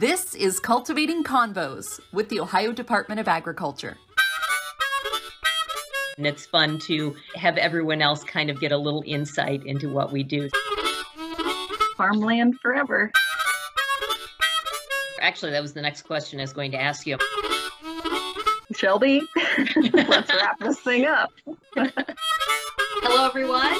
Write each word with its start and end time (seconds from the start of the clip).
This 0.00 0.34
is 0.34 0.58
Cultivating 0.58 1.22
Convos 1.22 2.00
with 2.10 2.30
the 2.30 2.40
Ohio 2.40 2.72
Department 2.72 3.20
of 3.20 3.28
Agriculture. 3.28 3.98
And 6.16 6.26
it's 6.26 6.46
fun 6.46 6.78
to 6.86 7.14
have 7.34 7.58
everyone 7.58 8.00
else 8.00 8.24
kind 8.24 8.48
of 8.48 8.58
get 8.60 8.72
a 8.72 8.78
little 8.78 9.02
insight 9.04 9.66
into 9.66 9.92
what 9.92 10.10
we 10.10 10.22
do. 10.22 10.48
Farmland 11.98 12.58
forever. 12.62 13.12
Actually, 15.20 15.52
that 15.52 15.60
was 15.60 15.74
the 15.74 15.82
next 15.82 16.00
question 16.04 16.40
I 16.40 16.44
was 16.44 16.54
going 16.54 16.70
to 16.70 16.80
ask 16.80 17.06
you. 17.06 17.18
Shelby, 18.74 19.20
let's 19.92 20.32
wrap 20.32 20.58
this 20.60 20.80
thing 20.80 21.04
up. 21.04 21.30
Hello, 21.76 23.26
everyone. 23.26 23.76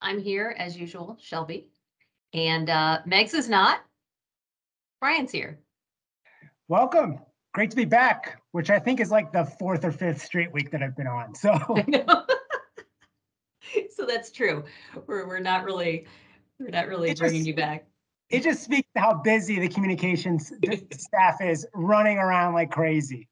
I'm 0.00 0.20
here 0.20 0.54
as 0.56 0.76
usual, 0.76 1.18
Shelby. 1.20 1.66
And 2.34 2.70
uh, 2.70 3.00
Megs 3.04 3.34
is 3.34 3.48
not. 3.48 3.80
Brian's 5.02 5.32
here. 5.32 5.58
Welcome. 6.68 7.18
Great 7.54 7.70
to 7.70 7.76
be 7.76 7.84
back, 7.84 8.40
which 8.52 8.70
I 8.70 8.78
think 8.78 9.00
is 9.00 9.10
like 9.10 9.32
the 9.32 9.44
fourth 9.44 9.84
or 9.84 9.90
fifth 9.90 10.22
straight 10.22 10.52
week 10.52 10.70
that 10.70 10.80
I've 10.80 10.96
been 10.96 11.08
on. 11.08 11.34
So, 11.34 11.58
so 13.96 14.06
that's 14.06 14.30
true. 14.30 14.62
We're, 15.08 15.26
we're 15.26 15.40
not 15.40 15.64
really, 15.64 16.06
we're 16.60 16.70
not 16.70 16.86
really 16.86 17.10
It 17.10 17.18
bringing 17.18 17.40
just- 17.40 17.48
you 17.48 17.56
back. 17.56 17.84
it 18.30 18.44
just 18.44 18.62
speaks 18.62 18.88
to 18.94 19.00
how 19.02 19.14
busy 19.14 19.58
the 19.58 19.68
communications 19.68 20.52
staff 20.92 21.40
is 21.40 21.66
running 21.74 22.18
around 22.18 22.54
like 22.54 22.70
crazy. 22.70 23.28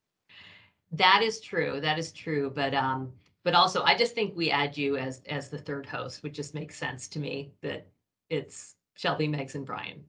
That 0.90 1.20
is 1.22 1.40
true. 1.40 1.80
That 1.80 2.00
is 2.00 2.10
true. 2.10 2.50
But 2.52 2.74
um, 2.74 3.12
but 3.44 3.54
also 3.54 3.84
I 3.84 3.96
just 3.96 4.16
think 4.16 4.34
we 4.34 4.50
add 4.50 4.76
you 4.76 4.96
as 4.96 5.22
as 5.28 5.48
the 5.48 5.58
third 5.58 5.86
host, 5.86 6.24
which 6.24 6.34
just 6.34 6.52
makes 6.52 6.76
sense 6.76 7.06
to 7.10 7.20
me 7.20 7.52
that 7.62 7.86
it's 8.28 8.74
Shelby, 8.96 9.28
Megs, 9.28 9.54
and 9.54 9.64
Brian. 9.64 10.02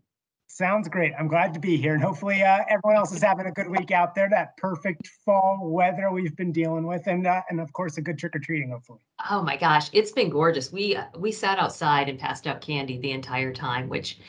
Sounds 0.53 0.89
great. 0.89 1.13
I'm 1.17 1.29
glad 1.29 1.53
to 1.53 1.61
be 1.61 1.77
here. 1.77 1.93
And 1.93 2.03
hopefully, 2.03 2.43
uh, 2.43 2.59
everyone 2.67 2.97
else 2.97 3.13
is 3.13 3.23
having 3.23 3.45
a 3.45 3.51
good 3.51 3.69
week 3.69 3.89
out 3.91 4.13
there. 4.13 4.29
That 4.29 4.57
perfect 4.57 5.07
fall 5.23 5.59
weather 5.63 6.11
we've 6.11 6.35
been 6.35 6.51
dealing 6.51 6.85
with. 6.85 7.07
And, 7.07 7.25
uh, 7.25 7.41
and 7.49 7.61
of 7.61 7.71
course, 7.71 7.97
a 7.97 8.01
good 8.01 8.17
trick 8.17 8.35
or 8.35 8.39
treating, 8.39 8.71
hopefully. 8.71 8.99
Oh 9.29 9.41
my 9.41 9.55
gosh, 9.55 9.89
it's 9.93 10.11
been 10.11 10.29
gorgeous. 10.29 10.69
We 10.69 10.97
uh, 10.97 11.05
we 11.17 11.31
sat 11.31 11.57
outside 11.57 12.09
and 12.09 12.19
passed 12.19 12.47
out 12.47 12.59
candy 12.59 12.99
the 12.99 13.11
entire 13.11 13.53
time, 13.53 13.87
which 13.87 14.19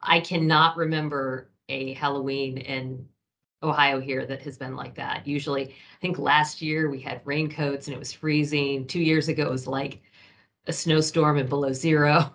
I 0.00 0.20
cannot 0.20 0.76
remember 0.76 1.50
a 1.68 1.94
Halloween 1.94 2.58
in 2.58 3.04
Ohio 3.64 3.98
here 3.98 4.24
that 4.24 4.40
has 4.42 4.56
been 4.56 4.76
like 4.76 4.94
that. 4.94 5.26
Usually, 5.26 5.68
I 5.68 6.00
think 6.00 6.16
last 6.16 6.62
year 6.62 6.90
we 6.90 7.00
had 7.00 7.22
raincoats 7.24 7.88
and 7.88 7.94
it 7.94 7.98
was 7.98 8.12
freezing. 8.12 8.86
Two 8.86 9.00
years 9.00 9.26
ago 9.26 9.46
it 9.46 9.50
was 9.50 9.66
like 9.66 10.00
a 10.68 10.72
snowstorm 10.72 11.38
and 11.38 11.48
below 11.48 11.72
zero. 11.72 12.32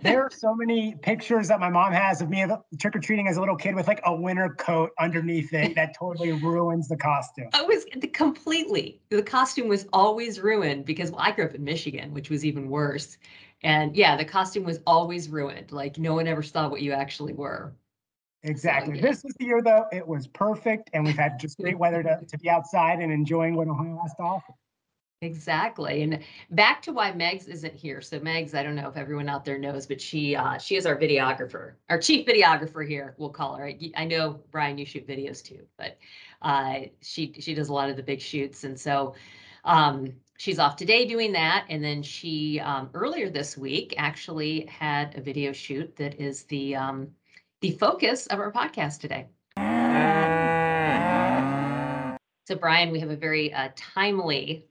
There 0.00 0.22
are 0.22 0.30
so 0.36 0.54
many 0.54 0.94
pictures 0.94 1.48
that 1.48 1.60
my 1.60 1.68
mom 1.68 1.92
has 1.92 2.20
of 2.20 2.28
me 2.28 2.46
trick 2.78 2.96
or 2.96 2.98
treating 2.98 3.28
as 3.28 3.36
a 3.36 3.40
little 3.40 3.56
kid 3.56 3.74
with 3.74 3.88
like 3.88 4.00
a 4.04 4.14
winter 4.14 4.50
coat 4.58 4.90
underneath 4.98 5.52
it 5.52 5.74
that 5.74 5.94
totally 5.98 6.32
ruins 6.32 6.88
the 6.88 6.96
costume. 6.96 7.48
I 7.52 7.62
was 7.62 7.84
completely 8.12 9.00
the 9.10 9.22
costume 9.22 9.68
was 9.68 9.86
always 9.92 10.40
ruined 10.40 10.84
because 10.84 11.10
well, 11.10 11.20
I 11.20 11.32
grew 11.32 11.44
up 11.44 11.54
in 11.54 11.64
Michigan, 11.64 12.12
which 12.12 12.30
was 12.30 12.44
even 12.44 12.68
worse. 12.68 13.18
And 13.62 13.96
yeah, 13.96 14.16
the 14.16 14.24
costume 14.24 14.64
was 14.64 14.80
always 14.86 15.28
ruined. 15.28 15.72
Like 15.72 15.98
no 15.98 16.14
one 16.14 16.26
ever 16.26 16.42
saw 16.42 16.68
what 16.68 16.82
you 16.82 16.92
actually 16.92 17.32
were. 17.32 17.74
Exactly. 18.44 18.96
yeah. 18.96 19.02
This 19.02 19.22
was 19.22 19.34
the 19.34 19.44
year, 19.44 19.62
though, 19.62 19.86
it 19.92 20.06
was 20.06 20.26
perfect. 20.26 20.90
And 20.92 21.04
we've 21.04 21.16
had 21.16 21.38
just 21.38 21.58
great 21.58 21.78
weather 21.78 22.02
to, 22.02 22.20
to 22.26 22.38
be 22.38 22.50
outside 22.50 22.98
and 22.98 23.12
enjoying 23.12 23.54
what 23.54 23.68
Ohio 23.68 23.98
has 24.02 24.14
to 24.16 24.22
offer. 24.22 24.52
Exactly. 25.22 26.02
And 26.02 26.18
back 26.50 26.82
to 26.82 26.92
why 26.92 27.12
Megs 27.12 27.48
isn't 27.48 27.76
here. 27.76 28.00
So 28.00 28.18
Megs, 28.18 28.56
I 28.56 28.64
don't 28.64 28.74
know 28.74 28.88
if 28.88 28.96
everyone 28.96 29.28
out 29.28 29.44
there 29.44 29.56
knows, 29.56 29.86
but 29.86 30.00
she 30.00 30.34
uh 30.34 30.58
she 30.58 30.74
is 30.74 30.84
our 30.84 30.96
videographer, 30.96 31.74
our 31.88 31.98
chief 31.98 32.26
videographer 32.26 32.86
here, 32.86 33.14
we'll 33.18 33.30
call 33.30 33.54
her. 33.54 33.66
I, 33.66 33.78
I 33.96 34.04
know 34.04 34.40
Brian, 34.50 34.78
you 34.78 34.84
shoot 34.84 35.06
videos 35.06 35.40
too, 35.40 35.60
but 35.78 35.96
uh 36.42 36.80
she 37.02 37.32
she 37.38 37.54
does 37.54 37.68
a 37.68 37.72
lot 37.72 37.88
of 37.88 37.96
the 37.96 38.02
big 38.02 38.20
shoots. 38.20 38.64
And 38.64 38.78
so 38.78 39.14
um 39.64 40.12
she's 40.38 40.58
off 40.58 40.74
today 40.74 41.06
doing 41.06 41.30
that. 41.34 41.66
And 41.68 41.84
then 41.84 42.02
she 42.02 42.58
um 42.58 42.90
earlier 42.92 43.30
this 43.30 43.56
week 43.56 43.94
actually 43.98 44.66
had 44.66 45.16
a 45.16 45.20
video 45.20 45.52
shoot 45.52 45.94
that 45.96 46.20
is 46.20 46.42
the 46.44 46.74
um 46.74 47.06
the 47.60 47.70
focus 47.70 48.26
of 48.26 48.40
our 48.40 48.50
podcast 48.50 48.98
today. 48.98 49.28
So 52.48 52.56
Brian, 52.56 52.90
we 52.90 52.98
have 52.98 53.10
a 53.10 53.16
very 53.16 53.54
uh, 53.54 53.68
timely 53.76 54.66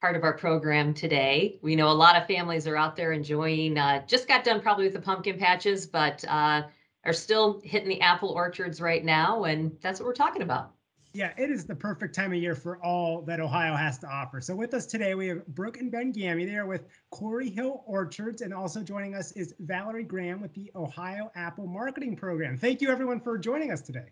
part 0.00 0.16
of 0.16 0.24
our 0.24 0.32
program 0.32 0.94
today. 0.94 1.58
We 1.62 1.76
know 1.76 1.88
a 1.88 1.92
lot 1.92 2.16
of 2.16 2.26
families 2.26 2.66
are 2.66 2.76
out 2.76 2.96
there 2.96 3.12
enjoying, 3.12 3.76
uh, 3.76 4.04
just 4.06 4.26
got 4.26 4.44
done 4.44 4.60
probably 4.60 4.84
with 4.84 4.94
the 4.94 5.00
pumpkin 5.00 5.38
patches, 5.38 5.86
but 5.86 6.24
uh, 6.26 6.62
are 7.04 7.12
still 7.12 7.60
hitting 7.64 7.88
the 7.88 8.00
apple 8.00 8.30
orchards 8.30 8.80
right 8.80 9.04
now. 9.04 9.44
And 9.44 9.76
that's 9.82 10.00
what 10.00 10.06
we're 10.06 10.14
talking 10.14 10.42
about. 10.42 10.72
Yeah, 11.12 11.32
it 11.36 11.50
is 11.50 11.66
the 11.66 11.74
perfect 11.74 12.14
time 12.14 12.32
of 12.32 12.38
year 12.38 12.54
for 12.54 12.78
all 12.84 13.22
that 13.22 13.40
Ohio 13.40 13.74
has 13.74 13.98
to 13.98 14.06
offer. 14.06 14.40
So 14.40 14.54
with 14.54 14.74
us 14.74 14.86
today, 14.86 15.16
we 15.16 15.26
have 15.26 15.44
Brooke 15.48 15.78
and 15.78 15.90
Ben 15.90 16.12
Gammy 16.12 16.44
there 16.44 16.66
with 16.66 16.86
Quarry 17.10 17.50
Hill 17.50 17.82
Orchards, 17.84 18.42
and 18.42 18.54
also 18.54 18.80
joining 18.80 19.16
us 19.16 19.32
is 19.32 19.52
Valerie 19.58 20.04
Graham 20.04 20.40
with 20.40 20.54
the 20.54 20.70
Ohio 20.76 21.32
Apple 21.34 21.66
Marketing 21.66 22.14
Program. 22.14 22.56
Thank 22.56 22.80
you, 22.80 22.90
everyone, 22.90 23.18
for 23.18 23.38
joining 23.38 23.72
us 23.72 23.80
today. 23.80 24.06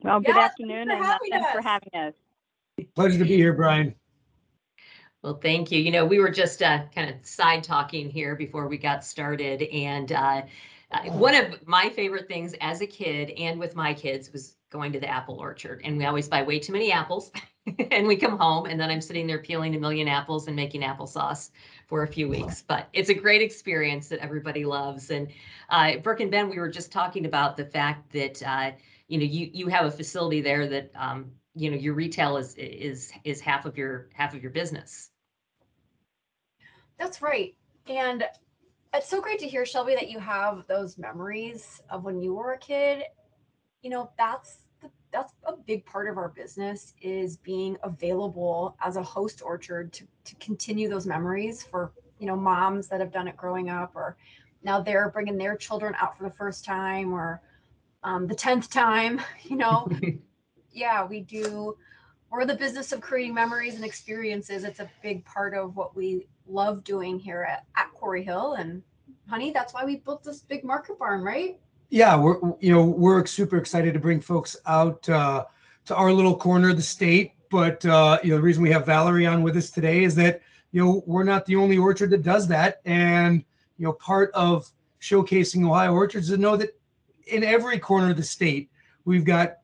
Well, 0.00 0.18
good 0.20 0.34
Yes, 0.34 0.50
afternoon 0.50 0.88
for 0.88 0.94
and 0.94 1.02
uh, 1.02 1.04
having 1.04 1.30
thanks 1.30 1.52
for 1.52 1.60
having 1.60 1.94
us. 1.94 2.14
Pleasure 2.94 3.18
to 3.18 3.24
be 3.24 3.36
here, 3.36 3.52
Brian. 3.52 3.94
Well, 5.22 5.38
thank 5.40 5.70
you. 5.70 5.80
You 5.80 5.92
know, 5.92 6.04
we 6.04 6.18
were 6.18 6.30
just 6.30 6.62
uh, 6.62 6.82
kind 6.92 7.08
of 7.08 7.24
side 7.24 7.62
talking 7.62 8.10
here 8.10 8.34
before 8.34 8.66
we 8.66 8.76
got 8.76 9.04
started. 9.04 9.62
And 9.62 10.10
uh, 10.10 10.42
uh, 10.90 11.02
one 11.12 11.34
of 11.34 11.66
my 11.66 11.90
favorite 11.90 12.26
things 12.26 12.54
as 12.60 12.80
a 12.80 12.86
kid 12.86 13.30
and 13.30 13.60
with 13.60 13.76
my 13.76 13.94
kids 13.94 14.32
was 14.32 14.56
going 14.70 14.92
to 14.92 15.00
the 15.00 15.08
apple 15.08 15.36
orchard. 15.36 15.80
And 15.84 15.96
we 15.96 16.06
always 16.06 16.28
buy 16.28 16.42
way 16.42 16.58
too 16.58 16.72
many 16.72 16.90
apples. 16.90 17.30
and 17.92 18.08
we 18.08 18.16
come 18.16 18.36
home, 18.36 18.66
and 18.66 18.80
then 18.80 18.90
I'm 18.90 19.00
sitting 19.00 19.28
there 19.28 19.38
peeling 19.38 19.76
a 19.76 19.78
million 19.78 20.08
apples 20.08 20.48
and 20.48 20.56
making 20.56 20.82
applesauce 20.82 21.50
for 21.86 22.02
a 22.02 22.08
few 22.08 22.28
weeks. 22.28 22.64
But 22.66 22.88
it's 22.92 23.08
a 23.08 23.14
great 23.14 23.40
experience 23.40 24.08
that 24.08 24.18
everybody 24.18 24.64
loves. 24.64 25.10
And 25.10 25.28
uh, 25.70 25.98
Brooke 25.98 26.18
and 26.18 26.30
Ben, 26.32 26.50
we 26.50 26.58
were 26.58 26.68
just 26.68 26.90
talking 26.90 27.26
about 27.26 27.56
the 27.56 27.64
fact 27.64 28.10
that 28.12 28.42
uh, 28.42 28.72
you 29.06 29.18
know 29.18 29.24
you 29.24 29.48
you 29.52 29.68
have 29.68 29.86
a 29.86 29.90
facility 29.92 30.40
there 30.40 30.66
that 30.66 30.90
um, 30.96 31.30
you 31.54 31.70
know 31.70 31.76
your 31.76 31.94
retail 31.94 32.36
is 32.36 32.56
is 32.56 33.12
is 33.22 33.40
half 33.40 33.64
of 33.64 33.78
your 33.78 34.08
half 34.14 34.34
of 34.34 34.42
your 34.42 34.50
business. 34.50 35.11
That's 36.98 37.22
right. 37.22 37.54
And 37.86 38.24
it's 38.94 39.08
so 39.08 39.20
great 39.20 39.38
to 39.40 39.48
hear, 39.48 39.64
Shelby, 39.64 39.94
that 39.94 40.10
you 40.10 40.18
have 40.18 40.64
those 40.68 40.98
memories 40.98 41.80
of 41.90 42.04
when 42.04 42.20
you 42.20 42.34
were 42.34 42.52
a 42.52 42.58
kid. 42.58 43.04
You 43.82 43.90
know, 43.90 44.10
that's 44.18 44.58
the, 44.80 44.90
that's 45.12 45.32
a 45.44 45.54
big 45.56 45.84
part 45.86 46.08
of 46.08 46.18
our 46.18 46.28
business 46.28 46.94
is 47.00 47.36
being 47.38 47.76
available 47.82 48.76
as 48.84 48.96
a 48.96 49.02
host 49.02 49.42
orchard 49.42 49.92
to, 49.94 50.06
to 50.24 50.34
continue 50.36 50.88
those 50.88 51.06
memories 51.06 51.62
for, 51.62 51.92
you 52.18 52.26
know, 52.26 52.36
moms 52.36 52.88
that 52.88 53.00
have 53.00 53.12
done 53.12 53.28
it 53.28 53.36
growing 53.36 53.70
up 53.70 53.92
or 53.94 54.16
now 54.62 54.80
they're 54.80 55.10
bringing 55.10 55.38
their 55.38 55.56
children 55.56 55.94
out 55.98 56.16
for 56.16 56.24
the 56.24 56.34
first 56.34 56.64
time 56.64 57.12
or 57.12 57.40
um, 58.04 58.26
the 58.26 58.34
10th 58.34 58.70
time, 58.70 59.20
you 59.42 59.56
know, 59.56 59.88
yeah, 60.72 61.04
we 61.04 61.20
do. 61.20 61.76
We're 62.30 62.46
the 62.46 62.54
business 62.54 62.92
of 62.92 63.00
creating 63.00 63.34
memories 63.34 63.74
and 63.74 63.84
experiences. 63.84 64.64
It's 64.64 64.80
a 64.80 64.90
big 65.02 65.24
part 65.24 65.54
of 65.54 65.76
what 65.76 65.94
we 65.94 66.26
love 66.52 66.84
doing 66.84 67.18
here 67.18 67.42
at, 67.42 67.64
at 67.76 67.92
Quarry 67.94 68.22
Hill. 68.22 68.54
And 68.54 68.82
honey, 69.28 69.50
that's 69.50 69.72
why 69.74 69.84
we 69.84 69.96
built 69.96 70.22
this 70.22 70.40
big 70.40 70.64
market 70.64 70.98
barn, 70.98 71.22
right? 71.22 71.58
Yeah, 71.88 72.16
we're 72.16 72.38
you 72.60 72.72
know 72.72 72.84
we're 72.84 73.24
super 73.26 73.58
excited 73.58 73.92
to 73.94 74.00
bring 74.00 74.20
folks 74.20 74.56
out 74.66 75.06
uh, 75.08 75.44
to 75.86 75.94
our 75.94 76.12
little 76.12 76.36
corner 76.36 76.70
of 76.70 76.76
the 76.76 76.82
state. 76.82 77.32
But 77.50 77.84
uh, 77.84 78.18
you 78.22 78.30
know 78.30 78.36
the 78.36 78.42
reason 78.42 78.62
we 78.62 78.70
have 78.70 78.86
Valerie 78.86 79.26
on 79.26 79.42
with 79.42 79.56
us 79.56 79.70
today 79.70 80.04
is 80.04 80.14
that 80.14 80.40
you 80.72 80.82
know 80.82 81.02
we're 81.06 81.24
not 81.24 81.44
the 81.44 81.56
only 81.56 81.76
orchard 81.76 82.10
that 82.10 82.22
does 82.22 82.48
that, 82.48 82.80
and 82.86 83.44
you 83.76 83.84
know 83.84 83.92
part 83.92 84.30
of 84.32 84.70
showcasing 85.02 85.66
Ohio 85.66 85.92
orchards 85.92 86.30
is 86.30 86.36
to 86.36 86.40
know 86.40 86.56
that 86.56 86.70
in 87.26 87.44
every 87.44 87.78
corner 87.78 88.10
of 88.10 88.16
the 88.16 88.22
state 88.22 88.70
we've 89.04 89.24
got 89.24 89.58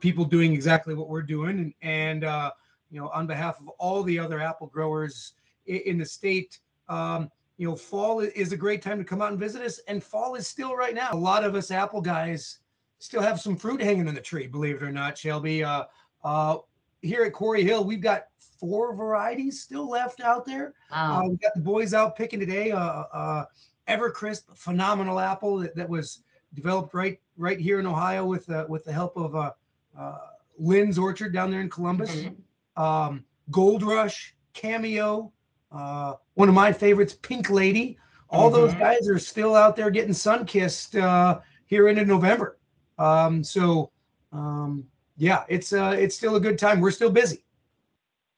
people 0.00 0.24
doing 0.24 0.54
exactly 0.54 0.94
what 0.94 1.08
we're 1.08 1.20
doing, 1.20 1.58
and 1.60 1.74
and 1.82 2.24
uh, 2.24 2.50
you 2.90 2.98
know 2.98 3.08
on 3.10 3.26
behalf 3.26 3.60
of 3.60 3.68
all 3.78 4.02
the 4.02 4.18
other 4.18 4.40
apple 4.40 4.68
growers 4.68 5.34
in, 5.68 5.98
the 5.98 6.04
state. 6.04 6.58
Um, 6.88 7.30
you 7.56 7.68
know, 7.68 7.76
fall 7.76 8.20
is 8.20 8.52
a 8.52 8.56
great 8.56 8.82
time 8.82 8.98
to 8.98 9.04
come 9.04 9.20
out 9.20 9.30
and 9.30 9.38
visit 9.38 9.62
us, 9.62 9.80
and 9.88 10.02
fall 10.02 10.34
is 10.34 10.46
still 10.46 10.74
right 10.76 10.94
now. 10.94 11.08
A 11.12 11.16
lot 11.16 11.44
of 11.44 11.54
us 11.54 11.70
Apple 11.70 12.00
guys 12.00 12.58
still 12.98 13.22
have 13.22 13.40
some 13.40 13.56
fruit 13.56 13.82
hanging 13.82 14.08
in 14.08 14.14
the 14.14 14.20
tree, 14.20 14.46
believe 14.46 14.76
it 14.76 14.82
or 14.82 14.92
not, 14.92 15.18
Shelby. 15.18 15.64
Uh, 15.64 15.84
uh, 16.24 16.58
here 17.02 17.24
at 17.24 17.32
Quarry 17.32 17.64
Hill, 17.64 17.84
we've 17.84 18.00
got 18.00 18.24
four 18.58 18.94
varieties 18.94 19.60
still 19.60 19.88
left 19.88 20.20
out 20.20 20.44
there. 20.44 20.74
Wow. 20.90 21.20
Uh, 21.24 21.28
we 21.28 21.36
got 21.36 21.54
the 21.54 21.60
boys 21.60 21.94
out 21.94 22.16
picking 22.16 22.40
today. 22.40 22.72
Uh, 22.72 23.04
uh, 23.12 23.44
Evercrisp, 23.88 24.56
phenomenal 24.56 25.18
apple 25.18 25.58
that, 25.58 25.74
that 25.76 25.88
was 25.88 26.22
developed 26.54 26.94
right 26.94 27.18
right 27.36 27.58
here 27.58 27.80
in 27.80 27.86
Ohio 27.86 28.26
with 28.26 28.48
uh, 28.50 28.66
with 28.68 28.84
the 28.84 28.92
help 28.92 29.16
of 29.16 29.34
uh, 29.34 29.52
uh, 29.98 30.18
Lynd's 30.58 30.98
Orchard 30.98 31.32
down 31.32 31.50
there 31.50 31.60
in 31.60 31.70
Columbus. 31.70 32.10
Mhm. 32.14 32.36
Um, 32.76 33.24
Gold 33.50 33.82
Rush, 33.82 34.34
Cameo, 34.52 35.32
uh, 35.72 36.14
one 36.34 36.48
of 36.48 36.54
my 36.54 36.72
favorites, 36.72 37.14
Pink 37.20 37.50
Lady. 37.50 37.98
All 38.30 38.50
those 38.50 38.72
Mhm. 38.74 38.78
guys 38.78 39.08
are 39.08 39.18
still 39.18 39.54
out 39.54 39.74
there 39.76 39.90
getting 39.90 40.12
sun 40.12 40.44
kissed 40.44 40.96
uh, 40.96 41.40
here 41.66 41.88
into 41.88 42.04
November. 42.04 42.58
Um, 42.98 43.42
so 43.42 43.90
um, 44.32 44.84
yeah, 45.16 45.44
it's 45.48 45.72
uh, 45.72 45.96
it's 45.98 46.14
still 46.16 46.36
a 46.36 46.40
good 46.40 46.58
time. 46.58 46.80
We're 46.80 46.90
still 46.90 47.10
busy. 47.10 47.44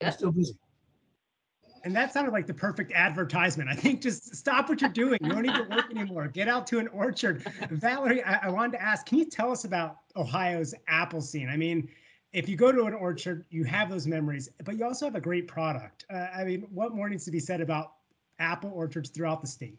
Yeah. 0.01 0.09
We're 0.09 0.13
still 0.13 0.33
busy. 0.33 0.57
And 1.83 1.97
that 1.97 2.13
sounded 2.13 2.33
like 2.33 2.47
the 2.47 2.53
perfect 2.55 2.93
advertisement. 2.93 3.71
I 3.71 3.75
think 3.75 4.03
just 4.03 4.37
stop 4.37 4.69
what 4.69 4.83
you're 4.83 4.91
doing. 4.91 5.19
You 5.23 5.31
don't 5.31 5.43
need 5.43 5.55
to 5.55 5.63
work 5.63 5.91
anymore. 5.91 6.29
Get 6.29 6.47
out 6.47 6.67
to 6.69 6.79
an 6.79 6.89
orchard. 6.89 7.43
Valerie, 7.71 8.23
I, 8.23 8.47
I 8.47 8.51
wanted 8.51 8.73
to 8.73 8.83
ask, 8.83 9.07
can 9.07 9.17
you 9.19 9.25
tell 9.25 9.51
us 9.51 9.65
about 9.65 9.97
Ohio's 10.15 10.75
apple 10.89 11.23
scene? 11.23 11.49
I 11.49 11.57
mean, 11.57 11.89
if 12.33 12.49
you 12.49 12.57
go 12.57 12.71
to 12.71 12.85
an 12.85 12.95
orchard, 12.95 13.45
you 13.51 13.65
have 13.65 13.91
those 13.91 14.07
memories, 14.07 14.49
but 14.65 14.77
you 14.77 14.85
also 14.85 15.07
have 15.07 15.17
a 15.17 15.21
great 15.21 15.49
product. 15.49 16.05
Uh, 16.13 16.29
I 16.35 16.45
mean, 16.45 16.67
what 16.73 16.95
more 16.95 17.09
needs 17.09 17.25
to 17.25 17.31
be 17.31 17.41
said 17.41 17.61
about 17.61 17.93
apple 18.39 18.71
orchards 18.75 19.11
throughout 19.11 19.41
the 19.41 19.47
state? 19.47 19.79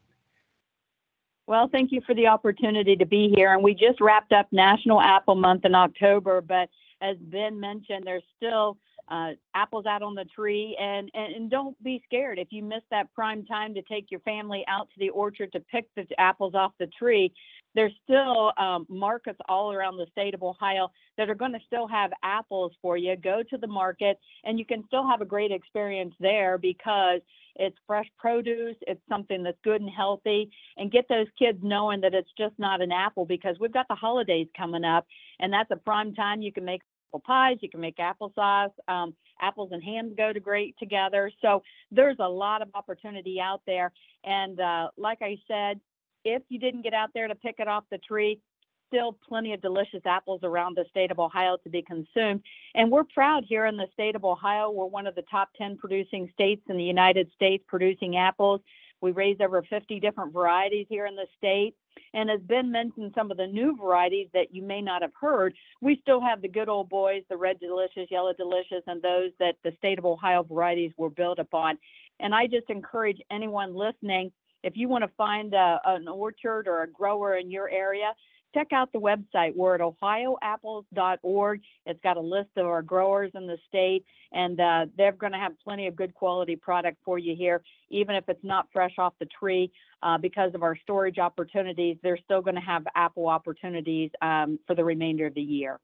Well, 1.48 1.70
thank 1.72 1.92
you 1.92 2.02
for 2.06 2.14
the 2.14 2.28
opportunity 2.28 2.96
to 2.96 3.06
be 3.06 3.34
here. 3.36 3.54
And 3.54 3.64
we 3.64 3.74
just 3.74 4.00
wrapped 4.00 4.32
up 4.32 4.48
National 4.52 5.02
Apple 5.02 5.36
Month 5.36 5.66
in 5.66 5.76
October, 5.76 6.42
but 6.42 6.70
as 7.02 7.18
Ben 7.20 7.60
mentioned, 7.60 8.04
there's 8.06 8.24
still 8.38 8.78
uh, 9.12 9.32
apples 9.54 9.86
out 9.86 10.02
on 10.02 10.16
the 10.16 10.26
tree. 10.26 10.76
And, 10.80 11.12
and, 11.14 11.36
and 11.36 11.52
don't 11.52 11.82
be 11.84 12.02
scared. 12.06 12.40
If 12.40 12.48
you 12.52 12.64
miss 12.64 12.82
that 12.90 13.14
prime 13.14 13.46
time 13.46 13.74
to 13.74 13.82
take 13.84 14.10
your 14.10 14.22
family 14.22 14.64
out 14.68 14.90
to 14.90 15.00
the 15.00 15.10
orchard 15.10 15.52
to 15.52 15.60
pick 15.60 15.86
the 15.96 16.08
apples 16.18 16.56
off 16.56 16.72
the 16.80 16.88
tree, 16.88 17.34
there's 17.76 17.94
still 18.04 18.52
um, 18.58 18.86
markets 18.90 19.40
all 19.48 19.72
around 19.72 19.98
the 19.98 20.08
state 20.12 20.34
of 20.34 20.44
Ohio 20.44 20.90
that 21.18 21.30
are 21.30 21.36
going 21.36 21.54
to 21.54 21.60
still 21.68 21.88
have 21.88 22.12
apples 22.24 22.72
for 22.82 22.98
you. 22.98 23.16
Go 23.18 23.44
to 23.50 23.58
the 23.58 23.68
market 23.68 24.18
and 24.44 24.58
you 24.58 24.66
can 24.66 24.84
still 24.88 25.08
have 25.08 25.22
a 25.22 25.26
great 25.26 25.52
experience 25.52 26.14
there 26.20 26.58
because 26.58 27.22
it's 27.58 27.76
fresh 27.86 28.08
produce, 28.18 28.76
it's 28.88 29.02
something 29.10 29.44
that's 29.44 29.58
good 29.64 29.82
and 29.82 29.90
healthy, 29.90 30.50
and 30.78 30.92
get 30.92 31.08
those 31.10 31.28
kids 31.38 31.60
knowing 31.62 32.00
that 32.02 32.14
it's 32.14 32.32
just 32.38 32.58
not 32.58 32.82
an 32.82 32.92
apple 32.92 33.26
because 33.26 33.58
we've 33.60 33.74
got 33.74 33.88
the 33.90 33.96
holidays 33.96 34.48
coming 34.58 34.86
up 34.86 35.06
and 35.40 35.52
that's 35.52 35.72
a 35.72 35.76
prime 35.76 36.14
time 36.14 36.42
you 36.42 36.52
can 36.52 36.64
make 36.64 36.82
apple 37.12 37.20
pies, 37.26 37.58
you 37.60 37.70
can 37.70 37.82
make 37.82 37.98
applesauce. 37.98 38.72
Um, 38.88 39.14
apples 39.42 39.70
and 39.74 39.84
hams 39.84 40.14
go 40.16 40.32
to 40.32 40.40
great 40.40 40.78
together. 40.80 41.30
So 41.42 41.62
there's 41.92 42.16
a 42.20 42.30
lot 42.30 42.62
of 42.62 42.70
opportunity 42.74 43.38
out 43.42 43.62
there. 43.68 43.92
And 44.24 44.60
uh, 44.60 44.90
like 44.98 45.20
I 45.22 45.38
said, 45.46 45.82
if 46.24 46.42
you 46.48 46.58
didn't 46.58 46.84
get 46.84 46.94
out 46.94 47.10
there 47.14 47.28
to 47.28 47.36
pick 47.36 47.56
it 47.60 47.68
off 47.68 47.84
the 47.92 47.98
tree, 47.98 48.40
still 48.88 49.18
plenty 49.28 49.54
of 49.54 49.62
delicious 49.62 50.02
apples 50.06 50.40
around 50.44 50.78
the 50.78 50.86
state 50.90 51.12
of 51.12 51.20
Ohio 51.20 51.58
to 51.64 51.70
be 51.70 51.82
consumed. 51.82 52.42
And 52.76 52.90
we're 52.90 53.04
proud 53.04 53.44
here 53.48 53.66
in 53.66 53.76
the 53.76 53.88
state 53.94 54.16
of 54.16 54.24
Ohio. 54.24 54.70
We're 54.70 54.86
one 54.86 55.08
of 55.08 55.16
the 55.16 55.24
top 55.24 55.50
10 55.58 55.78
producing 55.78 56.30
states 56.34 56.62
in 56.70 56.78
the 56.78 56.84
United 56.84 57.30
States 57.36 57.64
producing 57.68 58.16
apples. 58.16 58.62
We 59.02 59.12
raise 59.12 59.38
over 59.42 59.64
50 59.64 60.00
different 60.00 60.32
varieties 60.32 60.86
here 60.90 61.08
in 61.08 61.16
the 61.16 61.28
state. 61.38 61.76
And 62.14 62.30
as 62.30 62.40
Ben 62.42 62.72
mentioned, 62.72 63.14
some 63.16 63.32
of 63.32 63.38
the 63.38 63.48
new 63.48 63.76
varieties 63.78 64.28
that 64.34 64.54
you 64.54 64.64
may 64.64 64.82
not 64.82 65.02
have 65.02 65.14
heard, 65.20 65.54
we 65.82 66.00
still 66.02 66.22
have 66.22 66.42
the 66.42 66.48
good 66.48 66.70
old 66.70 66.90
boys, 66.90 67.24
the 67.30 67.38
red 67.38 67.60
delicious, 67.60 68.10
yellow 68.10 68.34
delicious, 68.34 68.84
and 68.88 69.02
those 69.02 69.32
that 69.40 69.56
the 69.64 69.74
state 69.78 70.00
of 70.00 70.06
Ohio 70.06 70.44
varieties 70.44 70.92
were 70.98 71.10
built 71.10 71.40
upon. 71.40 71.78
And 72.20 72.36
I 72.36 72.48
just 72.48 72.70
encourage 72.70 73.22
anyone 73.32 73.76
listening 73.76 74.32
if 74.64 74.74
you 74.76 74.88
want 74.88 75.04
to 75.04 75.12
find 75.18 75.54
a, 75.54 75.80
an 75.86 76.08
orchard 76.08 76.68
or 76.68 76.84
a 76.84 76.88
grower 76.88 77.38
in 77.38 77.50
your 77.50 77.70
area, 77.70 78.14
check 78.54 78.74
out 78.74 78.92
the 78.92 79.00
website. 79.00 79.56
We're 79.56 79.76
at 79.76 79.82
ohioapples.org. 79.82 81.62
It's 81.86 82.00
got 82.02 82.18
a 82.18 82.22
list 82.22 82.50
of 82.58 82.66
our 82.66 82.82
growers 82.82 83.32
in 83.36 83.48
the 83.48 83.58
state, 83.68 84.06
and 84.32 84.60
uh, 84.60 84.86
they're 84.98 85.12
going 85.12 85.34
to 85.34 85.38
have 85.38 85.54
plenty 85.64 85.88
of 85.88 85.96
good 85.96 86.14
quality 86.14 86.56
product 86.56 86.98
for 87.04 87.18
you 87.18 87.36
here, 87.36 87.62
even 87.90 88.16
if 88.16 88.26
it's 88.28 88.44
not 88.44 88.68
fresh 88.72 88.94
off 88.98 89.14
the 89.20 89.28
tree. 89.40 89.72
Uh, 90.04 90.18
because 90.18 90.56
of 90.56 90.64
our 90.64 90.76
storage 90.78 91.20
opportunities, 91.20 91.96
they're 92.02 92.18
still 92.26 92.42
going 92.42 92.56
to 92.56 92.62
have 92.62 92.84
apple 92.96 93.28
opportunities 93.28 94.10
um, 94.24 94.58
for 94.66 94.76
the 94.76 94.84
remainder 94.84 95.28
of 95.28 95.36
the 95.36 95.42
year. 95.42 95.80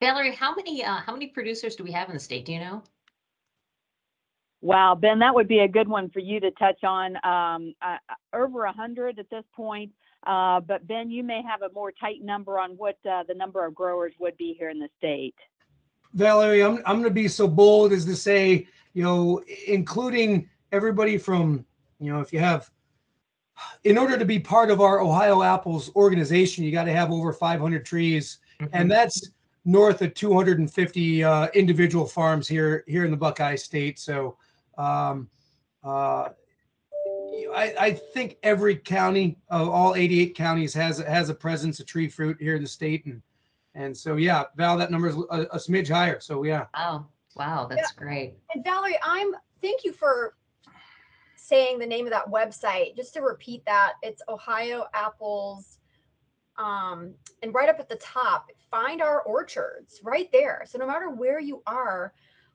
Valerie, 0.00 0.34
how 0.34 0.54
many 0.54 0.84
uh, 0.84 0.96
how 0.96 1.12
many 1.12 1.28
producers 1.28 1.76
do 1.76 1.84
we 1.84 1.92
have 1.92 2.08
in 2.08 2.14
the 2.14 2.20
state? 2.20 2.44
Do 2.44 2.52
you 2.52 2.60
know? 2.60 2.82
Wow, 4.60 4.96
Ben, 4.96 5.20
that 5.20 5.34
would 5.34 5.46
be 5.46 5.60
a 5.60 5.68
good 5.68 5.88
one 5.88 6.10
for 6.10 6.18
you 6.18 6.40
to 6.40 6.50
touch 6.52 6.82
on. 6.82 7.16
Um, 7.24 7.74
uh, 7.80 7.96
over 8.32 8.64
a 8.64 8.72
hundred 8.72 9.18
at 9.20 9.30
this 9.30 9.44
point. 9.54 9.92
Uh, 10.26 10.60
but 10.60 10.86
Ben, 10.86 11.10
you 11.10 11.22
may 11.22 11.42
have 11.42 11.62
a 11.62 11.72
more 11.72 11.92
tight 11.92 12.22
number 12.22 12.58
on 12.58 12.72
what 12.72 12.98
uh, 13.08 13.22
the 13.28 13.34
number 13.34 13.64
of 13.64 13.74
growers 13.74 14.12
would 14.18 14.36
be 14.36 14.54
here 14.58 14.70
in 14.70 14.78
the 14.78 14.88
state. 14.98 15.34
Valerie, 16.14 16.62
I'm 16.62 16.82
I'm 16.86 16.96
going 16.96 17.04
to 17.04 17.10
be 17.10 17.28
so 17.28 17.46
bold 17.46 17.92
as 17.92 18.04
to 18.06 18.16
say, 18.16 18.66
you 18.94 19.02
know, 19.02 19.42
including 19.66 20.48
everybody 20.72 21.18
from, 21.18 21.64
you 22.00 22.12
know, 22.12 22.20
if 22.20 22.32
you 22.32 22.38
have, 22.38 22.70
in 23.84 23.98
order 23.98 24.18
to 24.18 24.24
be 24.24 24.38
part 24.38 24.70
of 24.70 24.80
our 24.80 25.00
Ohio 25.00 25.42
Apples 25.42 25.94
organization, 25.94 26.64
you 26.64 26.72
got 26.72 26.84
to 26.84 26.92
have 26.92 27.10
over 27.10 27.32
500 27.32 27.84
trees, 27.84 28.38
and 28.72 28.90
that's 28.90 29.30
north 29.64 30.00
of 30.00 30.14
250 30.14 31.24
uh, 31.24 31.48
individual 31.54 32.06
farms 32.06 32.48
here 32.48 32.84
here 32.86 33.04
in 33.04 33.10
the 33.10 33.16
Buckeye 33.16 33.56
State. 33.56 33.98
So, 33.98 34.36
um, 34.78 35.28
uh, 35.84 36.30
I, 37.58 37.74
I 37.78 37.92
think 37.92 38.38
every 38.44 38.76
county 38.76 39.36
of 39.50 39.68
all 39.68 39.96
88 39.96 40.36
counties 40.36 40.72
has 40.74 40.98
has 40.98 41.28
a 41.28 41.34
presence 41.34 41.80
of 41.80 41.86
tree 41.86 42.08
fruit 42.08 42.36
here 42.40 42.54
in 42.54 42.62
the 42.62 42.68
state, 42.68 43.04
and 43.06 43.20
and 43.74 43.96
so 43.96 44.14
yeah, 44.14 44.44
Val, 44.56 44.78
that 44.78 44.92
number 44.92 45.08
is 45.08 45.16
a, 45.16 45.42
a 45.50 45.58
smidge 45.58 45.88
higher. 45.88 46.20
So 46.20 46.44
yeah, 46.44 46.66
Oh, 46.74 47.04
wow, 47.34 47.66
that's 47.68 47.90
great. 47.90 48.34
And 48.54 48.62
Valerie, 48.62 48.98
I'm 49.02 49.32
thank 49.60 49.84
you 49.84 49.92
for 49.92 50.36
saying 51.34 51.80
the 51.80 51.86
name 51.86 52.06
of 52.06 52.12
that 52.12 52.28
website. 52.28 52.94
Just 52.94 53.12
to 53.14 53.22
repeat 53.22 53.64
that, 53.66 53.94
it's 54.02 54.22
Ohio 54.28 54.86
Apples. 54.94 55.78
Um, 56.58 57.14
and 57.42 57.54
right 57.54 57.68
up 57.68 57.80
at 57.80 57.88
the 57.88 57.96
top, 57.96 58.50
find 58.70 59.00
our 59.00 59.22
orchards 59.22 60.00
right 60.04 60.28
there. 60.32 60.64
So 60.66 60.78
no 60.78 60.86
matter 60.86 61.10
where 61.10 61.40
you 61.40 61.62
are, 61.66 62.12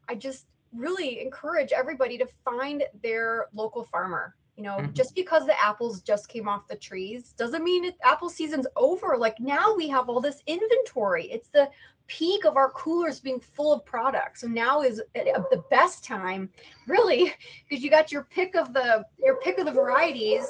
I 0.10 0.16
just 0.16 0.46
really 0.74 1.22
encourage 1.22 1.72
everybody 1.72 2.18
to 2.18 2.28
find 2.46 2.84
their 3.02 3.48
local 3.54 3.86
farmer. 3.86 4.36
You 4.56 4.64
know, 4.64 4.78
Mhm. 4.78 4.94
just 4.94 5.16
because 5.16 5.46
the 5.46 5.60
apples 5.60 6.02
just 6.02 6.30
came 6.30 6.48
off 6.48 6.68
the 6.68 6.76
trees 6.76 7.34
doesn't 7.34 7.64
mean 7.64 7.86
it, 7.86 7.96
apple 8.04 8.30
season's 8.30 8.68
over. 8.76 9.18
Like 9.18 9.40
now 9.40 9.74
we 9.76 9.88
have 9.88 10.10
all 10.10 10.22
this 10.22 10.44
inventory. 10.46 11.26
It's 11.32 11.50
the 11.50 11.70
peak 12.08 12.46
of 12.46 12.58
our 12.58 12.70
coolers 12.72 13.20
being 13.20 13.40
full 13.40 13.74
of 13.74 13.86
product. 13.86 14.40
So 14.40 14.48
now 14.48 14.82
is 14.82 15.00
uh, 15.00 15.42
the 15.50 15.64
best 15.72 16.04
time, 16.04 16.50
really, 16.88 17.34
because 17.70 17.84
you 17.84 17.90
got 17.90 18.12
your 18.12 18.24
pick 18.26 18.56
of 18.56 18.74
the 18.74 19.06
your 19.18 19.38
pick 19.38 19.58
of 19.58 19.66
the 19.66 19.72
varieties 19.72 20.46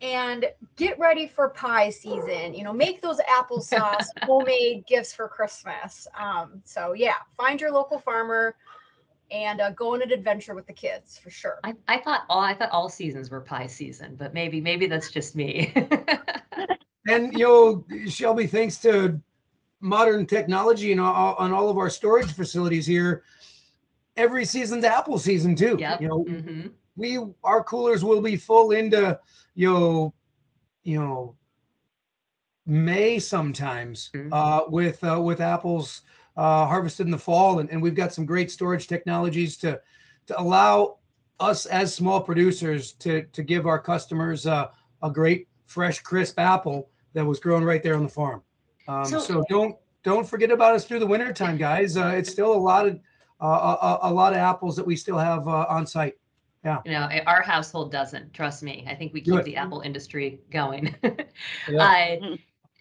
and 0.00 0.46
get 0.76 0.98
ready 0.98 1.26
for 1.26 1.48
pie 1.48 1.90
season. 1.90 2.54
You 2.54 2.64
know, 2.64 2.72
make 2.72 3.00
those 3.00 3.18
applesauce 3.20 4.06
homemade 4.22 4.84
gifts 4.86 5.12
for 5.12 5.28
Christmas. 5.28 6.06
Um, 6.18 6.60
so 6.64 6.92
yeah, 6.92 7.16
find 7.36 7.60
your 7.60 7.72
local 7.72 7.98
farmer 7.98 8.56
and 9.30 9.60
uh, 9.60 9.70
go 9.70 9.94
on 9.94 10.02
an 10.02 10.12
adventure 10.12 10.54
with 10.54 10.66
the 10.66 10.72
kids 10.72 11.18
for 11.18 11.30
sure. 11.30 11.58
I, 11.64 11.74
I 11.86 11.98
thought 11.98 12.24
all 12.28 12.40
I 12.40 12.54
thought 12.54 12.70
all 12.70 12.88
seasons 12.88 13.30
were 13.30 13.40
pie 13.40 13.66
season, 13.66 14.16
but 14.16 14.34
maybe 14.34 14.60
maybe 14.60 14.86
that's 14.86 15.10
just 15.10 15.36
me. 15.36 15.72
and 17.08 17.32
you 17.32 17.46
know, 17.46 17.84
Shelby, 18.08 18.46
thanks 18.46 18.78
to 18.78 19.20
modern 19.80 20.26
technology 20.26 20.92
and 20.92 21.00
all, 21.00 21.34
on 21.36 21.52
all 21.52 21.68
of 21.68 21.78
our 21.78 21.90
storage 21.90 22.32
facilities 22.32 22.86
here, 22.86 23.22
every 24.16 24.44
season's 24.44 24.84
apple 24.84 25.18
season 25.18 25.54
too. 25.54 25.76
Yep. 25.78 26.00
You 26.00 26.08
know, 26.08 26.24
Mhm. 26.24 26.72
we 26.96 27.18
our 27.44 27.62
coolers 27.62 28.04
will 28.04 28.20
be 28.20 28.36
full 28.36 28.72
into 28.72 29.18
you 29.54 29.72
know, 29.72 30.14
you 30.84 31.00
know, 31.00 31.34
May 32.66 33.18
sometimes 33.18 34.10
Mhm. 34.12 34.28
uh, 34.30 34.64
with 34.68 35.02
uh, 35.02 35.20
with 35.22 35.40
apples 35.40 36.02
uh, 36.38 36.66
harvested 36.66 37.04
in 37.06 37.10
the 37.10 37.18
fall, 37.18 37.58
and, 37.58 37.68
and 37.70 37.82
we've 37.82 37.94
got 37.96 38.14
some 38.14 38.24
great 38.24 38.50
storage 38.50 38.86
technologies 38.86 39.56
to 39.58 39.78
to 40.26 40.40
allow 40.40 40.98
us 41.40 41.66
as 41.66 41.92
small 41.94 42.20
producers 42.20 42.92
to 42.92 43.22
to 43.32 43.42
give 43.42 43.66
our 43.66 43.78
customers 43.78 44.46
uh, 44.46 44.68
a 45.02 45.10
great 45.10 45.48
fresh 45.66 46.00
crisp 46.00 46.38
apple 46.38 46.88
that 47.12 47.24
was 47.26 47.40
grown 47.40 47.64
right 47.64 47.82
there 47.82 47.94
on 47.96 48.02
the 48.04 48.08
farm. 48.08 48.42
Um, 48.86 49.04
So- 49.04 49.18
so, 49.20 49.44
don't 49.50 49.76
don't 50.04 50.26
forget 50.26 50.50
about 50.50 50.74
us 50.74 50.84
through 50.86 51.00
the 51.00 51.06
wintertime, 51.06 51.56
guys. 51.58 51.96
Uh, 51.96 52.12
it's 52.16 52.30
still 52.30 52.52
a 52.54 52.62
lot 52.70 52.86
of 52.86 53.00
uh, 53.42 53.98
a, 54.02 54.10
a 54.10 54.12
lot 54.12 54.32
of 54.32 54.38
apples 54.38 54.76
that 54.76 54.86
we 54.86 54.96
still 54.96 55.18
have 55.18 55.46
uh, 55.48 55.66
on 55.68 55.86
site. 55.86 56.14
Yeah. 56.64 56.78
You 56.84 56.92
know, 56.92 57.06
eh, 57.10 57.22
our 57.26 57.42
household 57.42 57.92
doesn't. 57.92 58.32
Trust 58.34 58.62
me. 58.62 58.84
I 58.88 58.94
think 58.94 59.12
we 59.12 59.20
keep 59.20 59.44
the 59.44 59.56
apple 59.56 59.80
industry 59.82 60.40
going. 60.50 60.94
Yeah. 61.68 62.18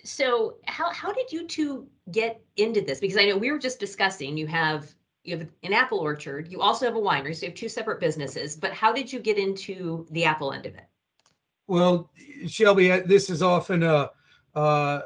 So 0.08 0.56
how 0.66 0.92
how 0.92 1.12
did 1.12 1.32
you 1.32 1.48
two 1.48 1.88
get 2.12 2.42
into 2.56 2.82
this? 2.82 3.00
Because 3.00 3.18
I 3.18 3.26
know 3.26 3.38
we 3.38 3.52
were 3.52 3.60
just 3.60 3.80
discussing 3.80 4.38
you 4.38 4.48
have 4.48 4.94
you 5.24 5.38
have 5.38 5.48
an 5.64 5.74
apple 5.74 6.00
orchard. 6.00 6.50
You 6.50 6.62
also 6.62 6.86
have 6.86 6.96
a 6.96 7.00
winery. 7.00 7.36
So 7.36 7.46
you 7.46 7.52
have 7.52 7.58
two 7.58 7.68
separate 7.68 8.00
businesses. 8.00 8.56
But 8.56 8.72
how 8.72 8.94
did 8.94 9.12
you 9.12 9.20
get 9.20 9.38
into 9.38 10.08
the 10.12 10.24
apple 10.24 10.54
end 10.54 10.66
of 10.66 10.76
it? 10.76 10.86
Well, 11.68 12.10
Shelby, 12.48 12.88
this 13.02 13.30
is 13.30 13.42
often 13.42 13.84
a 13.84 14.10
uh, 14.56 15.02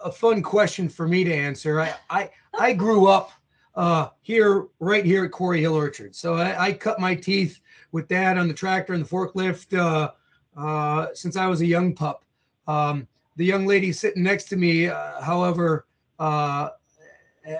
a 0.00 0.10
fun 0.10 0.42
question 0.42 0.88
for 0.88 1.06
me 1.06 1.24
to 1.24 1.34
answer. 1.34 1.80
I 1.80 1.94
I, 2.08 2.30
I 2.58 2.72
grew 2.72 3.06
up 3.06 3.30
uh, 3.74 4.08
here, 4.22 4.68
right 4.80 5.04
here 5.04 5.26
at 5.26 5.32
Quarry 5.32 5.60
Hill 5.60 5.74
Orchard. 5.74 6.16
So 6.16 6.34
I, 6.34 6.68
I 6.68 6.72
cut 6.72 6.98
my 6.98 7.14
teeth 7.14 7.60
with 7.92 8.08
Dad 8.08 8.38
on 8.38 8.48
the 8.48 8.54
tractor 8.54 8.94
and 8.94 9.04
the 9.04 9.08
forklift 9.08 9.78
uh, 9.78 10.12
uh, 10.58 11.08
since 11.12 11.36
I 11.36 11.46
was 11.46 11.60
a 11.60 11.66
young 11.66 11.94
pup. 11.94 12.24
Um, 12.66 13.06
the 13.36 13.44
young 13.44 13.66
lady 13.66 13.92
sitting 13.92 14.22
next 14.22 14.44
to 14.44 14.56
me, 14.56 14.88
uh, 14.88 15.20
however, 15.20 15.86
uh, 16.18 16.70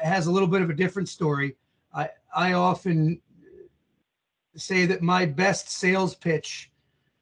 has 0.02 0.26
a 0.26 0.30
little 0.30 0.49
bit 0.49 0.62
of 0.62 0.71
a 0.71 0.75
different 0.75 1.09
story. 1.09 1.56
I 1.95 2.09
I 2.35 2.52
often 2.54 3.21
say 4.56 4.87
that 4.87 5.02
my 5.02 5.26
best 5.26 5.71
sales 5.71 6.14
pitch 6.14 6.71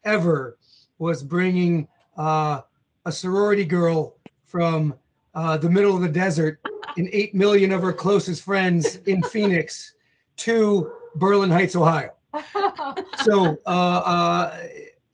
ever 0.05 0.59
was 0.99 1.23
bringing 1.23 1.89
uh, 2.17 2.61
a 3.05 3.13
sorority 3.13 3.65
girl 3.65 4.17
from 4.45 4.95
uh, 5.35 5.57
the 5.57 5.69
middle 5.69 5.97
of 5.97 6.03
the 6.03 6.09
desert 6.09 6.61
and 6.97 7.09
eight 7.13 7.35
million 7.35 7.73
of 7.73 7.83
her 7.83 7.93
closest 7.93 8.43
friends 8.43 8.97
in 9.07 9.23
Phoenix 9.35 9.95
to 10.37 10.93
Berlin 11.17 11.51
Heights, 11.51 11.77
Ohio. 11.77 12.11
So, 13.23 13.57
uh, 13.65 14.59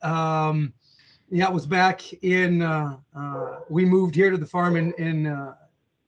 uh, 0.03 0.07
um, 0.07 0.73
yeah, 1.31 1.47
it 1.47 1.53
was 1.53 1.65
back 1.65 2.01
in, 2.23 2.61
uh, 2.61 2.97
uh, 3.15 3.59
we 3.69 3.85
moved 3.85 4.13
here 4.13 4.29
to 4.29 4.37
the 4.37 4.45
farm 4.45 4.75
in, 4.75 4.93
in 4.93 5.27
uh, 5.27 5.55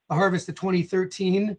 a 0.09 0.15
harvest 0.15 0.49
of 0.49 0.55
2013 0.55 1.57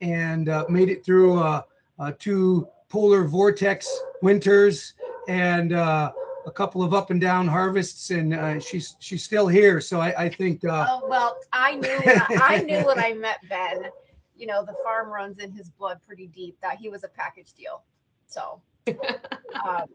and 0.00 0.48
uh, 0.48 0.64
made 0.68 0.88
it 0.88 1.04
through 1.04 1.38
uh, 1.38 1.62
uh, 2.00 2.12
two 2.18 2.68
polar 2.88 3.24
vortex 3.24 3.88
winters 4.20 4.94
and 5.28 5.72
uh, 5.72 6.10
a 6.46 6.50
couple 6.50 6.82
of 6.82 6.92
up 6.92 7.10
and 7.10 7.20
down 7.20 7.46
harvests. 7.46 8.10
And 8.10 8.34
uh, 8.34 8.58
she's 8.58 8.96
she's 8.98 9.22
still 9.22 9.46
here. 9.46 9.80
So 9.80 10.00
I, 10.00 10.24
I 10.24 10.28
think 10.28 10.64
uh, 10.64 10.86
Oh, 10.88 11.06
well, 11.08 11.38
I 11.52 11.76
knew, 11.76 12.00
I 12.04 12.38
I 12.42 12.62
knew 12.62 12.84
when 12.84 12.98
I 12.98 13.12
met 13.12 13.38
Ben, 13.48 13.90
you 14.36 14.46
know, 14.46 14.64
the 14.64 14.74
farm 14.84 15.08
runs 15.08 15.38
in 15.38 15.52
his 15.52 15.70
blood 15.70 16.00
pretty 16.06 16.26
deep, 16.26 16.56
that 16.62 16.78
he 16.78 16.88
was 16.88 17.04
a 17.04 17.08
package 17.08 17.52
deal. 17.52 17.82
So, 18.26 18.60
um, 18.88 19.86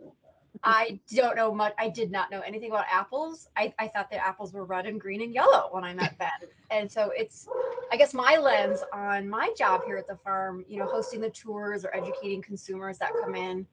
I 0.63 0.99
don't 1.13 1.35
know 1.35 1.53
much, 1.53 1.73
I 1.77 1.89
did 1.89 2.09
not 2.09 2.31
know 2.31 2.39
anything 2.41 2.71
about 2.71 2.85
apples. 2.89 3.49
I, 3.57 3.73
I 3.79 3.87
thought 3.89 4.09
that 4.11 4.25
apples 4.25 4.53
were 4.53 4.63
red 4.63 4.85
and 4.85 4.99
green 4.99 5.21
and 5.21 5.33
yellow 5.33 5.67
when 5.71 5.83
I 5.83 5.93
met 5.93 6.17
Ben. 6.19 6.29
And 6.71 6.89
so 6.89 7.11
it's, 7.15 7.47
I 7.91 7.97
guess 7.97 8.13
my 8.13 8.37
lens 8.37 8.79
on 8.93 9.27
my 9.27 9.53
job 9.57 9.81
here 9.85 9.97
at 9.97 10.07
the 10.07 10.15
farm, 10.15 10.63
you 10.67 10.79
know, 10.79 10.85
hosting 10.85 11.19
the 11.19 11.29
tours 11.29 11.83
or 11.83 11.93
educating 11.95 12.41
consumers 12.41 12.97
that 12.99 13.11
come 13.21 13.35
in 13.35 13.67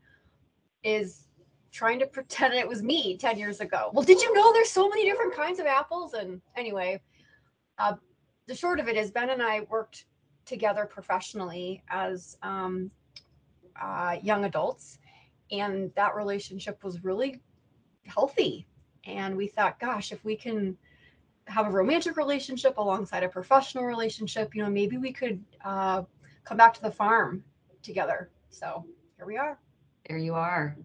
is 0.83 1.29
trying 1.73 2.01
to 2.01 2.07
pretend 2.07 2.55
it 2.55 2.67
was 2.67 2.83
me 2.83 3.17
10 3.17 3.39
years 3.39 3.61
ago. 3.61 3.91
Well, 3.93 4.05
did 4.05 4.21
you 4.21 4.35
know 4.35 4.53
there's 4.53 4.71
so 4.71 4.89
many 4.89 5.05
different 5.05 5.35
kinds 5.35 5.61
of 5.61 5.67
apples? 5.67 6.15
And 6.15 6.41
anyway, 6.57 7.01
uh, 7.79 7.95
the 8.49 8.55
short 8.55 8.81
of 8.81 8.89
it 8.89 8.97
is 8.97 9.13
Ben 9.13 9.31
and 9.31 9.43
I 9.43 9.61
worked 9.71 10.07
together 10.45 10.85
professionally 10.85 11.85
as 11.89 12.37
um, 12.43 12.91
uh, 13.81 14.17
young 14.21 14.45
adults, 14.45 14.99
and 15.51 15.91
that 15.95 16.15
relationship 16.15 16.83
was 16.85 17.05
really 17.05 17.41
healthy. 18.07 18.67
And 19.05 19.37
we 19.37 19.47
thought, 19.47 19.79
gosh, 19.81 20.13
if 20.13 20.25
we 20.25 20.37
can 20.37 20.77
have 21.47 21.67
a 21.67 21.71
romantic 21.71 22.17
relationship 22.17 22.79
alongside 22.79 23.23
a 23.23 23.29
professional 23.29 23.85
relationship, 23.85 24.55
you 24.55 24.63
know, 24.63 24.71
maybe 24.71 24.99
we 24.99 25.13
could 25.13 25.43
uh, 25.65 26.03
come 26.45 26.57
back 26.57 26.75
to 26.75 26.83
the 26.83 26.91
farm 26.91 27.43
together. 27.83 28.31
So 28.51 28.85
here 29.17 29.27
we 29.27 29.37
are. 29.37 29.59
There 30.09 30.19
you 30.19 30.35
are. 30.35 30.77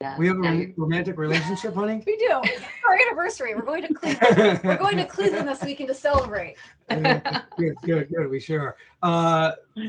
Yeah. 0.00 0.18
we 0.18 0.26
have 0.26 0.36
a 0.36 0.40
Now 0.40 0.66
romantic 0.76 1.16
relationship, 1.16 1.74
honey. 1.74 2.02
We 2.06 2.16
do. 2.16 2.30
Our 2.30 2.98
anniversary. 3.06 3.54
We're 3.54 3.62
going 3.62 3.82
to 3.82 3.94
Cleveland. 3.94 4.60
We're 4.64 4.76
going 4.76 4.96
to 4.98 5.06
Cleveland 5.06 5.48
this 5.48 5.62
weekend 5.62 5.88
to 5.88 5.94
celebrate. 5.94 6.56
Yeah, 6.90 7.42
good, 7.56 7.74
good, 7.82 8.08
good. 8.10 8.28
We 8.28 8.40
sure 8.40 8.76
are. 9.02 9.52
Uh, 9.78 9.86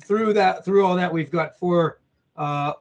through 0.00 0.34
that, 0.34 0.64
through 0.64 0.84
all 0.84 0.96
that, 0.96 1.12
we've 1.12 1.30
got 1.30 1.58
four 1.58 2.00
uh, 2.36 2.74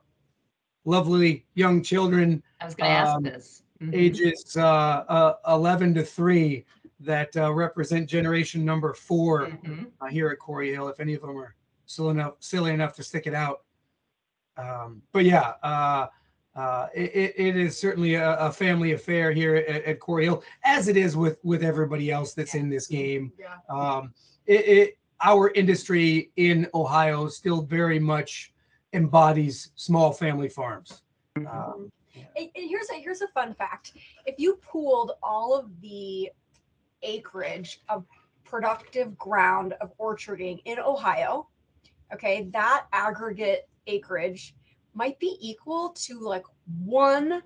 lovely 0.85 1.45
young 1.55 1.81
children, 1.81 2.41
I 2.61 2.65
was 2.65 2.75
going 2.75 2.89
to 2.89 2.95
ask 2.97 3.15
um, 3.17 3.23
this. 3.23 3.63
Mhm. 3.81 3.93
ages 3.93 4.55
uh, 4.55 5.03
uh, 5.09 5.33
11 5.47 5.93
to 5.95 6.03
3, 6.03 6.63
that 7.01 7.35
uh, 7.35 7.51
represent 7.51 8.07
generation 8.09 8.63
number 8.63 8.93
4 8.93 9.47
Mhm. 9.47 9.91
uh, 9.99 10.05
here 10.07 10.29
at 10.29 10.39
Quarry 10.39 10.71
Hill. 10.73 10.87
If 10.87 10.99
any 11.01 11.13
of 11.15 11.21
them 11.21 11.37
are 11.37 11.53
silly 11.85 12.11
enough, 12.11 12.35
silly 12.39 12.71
enough 12.71 12.93
to 12.95 13.03
stick 13.03 13.27
it 13.27 13.33
out. 13.33 13.63
Um, 14.55 15.01
but 15.11 15.25
yeah, 15.25 15.53
uh, 15.63 16.07
uh, 16.55 16.87
it, 16.93 17.33
it- 17.35 17.57
is 17.57 17.77
certainly 17.77 18.13
a, 18.15 18.37
a 18.37 18.51
family 18.51 18.93
affair 18.93 19.31
here 19.33 19.55
at, 19.55 19.83
at 19.83 19.99
Quarry 19.99 20.25
Hill, 20.25 20.43
as 20.63 20.87
it 20.87 20.95
is 20.95 21.17
with 21.17 21.39
with 21.43 21.63
everybody 21.63 22.09
else 22.11 22.33
that's 22.33 22.53
in 22.55 22.69
this 22.69 22.87
game. 22.87 23.33
Yeah. 23.37 23.55
Um, 23.69 24.13
it, 24.45 24.65
it 24.67 24.97
our 25.21 25.49
industry 25.51 26.31
in 26.37 26.67
Ohio 26.73 27.27
still 27.27 27.63
very 27.63 27.99
much 27.99 28.52
embodies 28.93 29.71
small 29.75 30.11
family 30.11 30.49
farms. 30.49 31.01
Um, 31.35 31.91
And- 32.35 32.51
and 32.55 32.69
here's 32.69 32.89
a 32.91 32.95
here's 32.95 33.21
a 33.21 33.27
fun 33.29 33.53
fact. 33.55 33.93
If 34.25 34.35
you 34.37 34.55
pooled 34.57 35.13
all 35.23 35.55
of 35.55 35.81
the 35.81 36.31
acreage 37.01 37.81
of 37.89 38.05
productive 38.43 39.17
ground 39.17 39.73
of 39.81 39.97
orcharding 39.97 40.61
in 40.65 40.79
Ohio, 40.79 41.49
okay, 42.13 42.43
that 42.51 42.85
aggregate 42.93 43.67
acreage 43.87 44.55
might 44.93 45.17
be 45.19 45.37
equal 45.41 45.89
to 45.89 46.19
like 46.19 46.45
one 46.83 47.41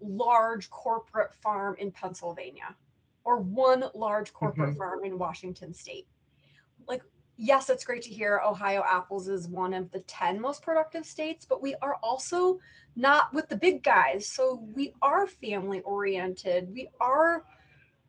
large 0.00 0.68
corporate 0.68 1.34
farm 1.36 1.74
in 1.78 1.90
Pennsylvania 1.90 2.76
or 3.24 3.38
one 3.38 3.88
large 3.94 4.32
corporate 4.34 4.76
farm 4.76 5.04
in 5.04 5.18
Washington 5.18 5.72
state. 5.72 6.06
Yes, 7.44 7.70
it's 7.70 7.82
great 7.82 8.02
to 8.02 8.08
hear 8.08 8.40
Ohio 8.46 8.84
apples 8.88 9.26
is 9.26 9.48
one 9.48 9.74
of 9.74 9.90
the 9.90 9.98
10 10.02 10.40
most 10.40 10.62
productive 10.62 11.04
states, 11.04 11.44
but 11.44 11.60
we 11.60 11.74
are 11.82 11.96
also 12.00 12.60
not 12.94 13.34
with 13.34 13.48
the 13.48 13.56
big 13.56 13.82
guys. 13.82 14.28
So 14.28 14.64
we 14.76 14.94
are 15.02 15.26
family 15.26 15.80
oriented. 15.80 16.72
We 16.72 16.88
are 17.00 17.42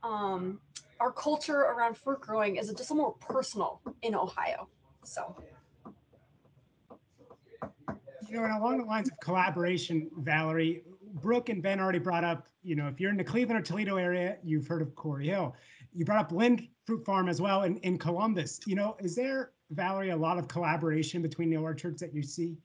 um 0.03 0.59
our 0.99 1.11
culture 1.11 1.61
around 1.61 1.97
fruit 1.97 2.21
growing 2.21 2.57
is 2.57 2.71
just 2.77 2.91
a 2.91 2.93
more 2.93 3.13
personal 3.13 3.81
in 4.03 4.13
Ohio. 4.13 4.69
So 5.03 5.35
You 8.29 8.37
know, 8.37 8.43
and 8.43 8.53
along 8.53 8.77
the 8.77 8.85
lines 8.85 9.09
of 9.09 9.19
collaboration, 9.19 10.11
Valerie, 10.19 10.83
Brooke 11.23 11.49
and 11.49 11.63
Ben 11.63 11.79
already 11.79 11.97
brought 11.97 12.23
up, 12.23 12.47
you 12.61 12.75
know, 12.75 12.87
if 12.87 12.99
you're 12.99 13.09
in 13.09 13.17
the 13.17 13.23
Cleveland 13.23 13.59
or 13.59 13.63
Toledo 13.63 13.97
area, 13.97 14.37
you've 14.43 14.67
heard 14.67 14.83
of 14.83 14.93
Quarry 14.93 15.27
Hill. 15.27 15.55
You 15.95 16.05
brought 16.05 16.19
up 16.19 16.31
Lynd 16.31 16.67
Fruit 16.85 17.05
Farm 17.05 17.29
as 17.29 17.39
well 17.39 17.63
in, 17.63 17.77
in 17.77 17.97
Columbus. 17.97 18.59
You 18.65 18.75
know, 18.75 18.95
is 18.99 19.15
there, 19.15 19.51
Valerie, 19.71 20.09
a 20.09 20.15
lot 20.15 20.37
of 20.37 20.47
collaboration 20.47 21.21
between 21.21 21.49
the 21.49 21.57
orchards 21.57 22.01
that 22.01 22.13
you 22.13 22.23
see? 22.23 22.57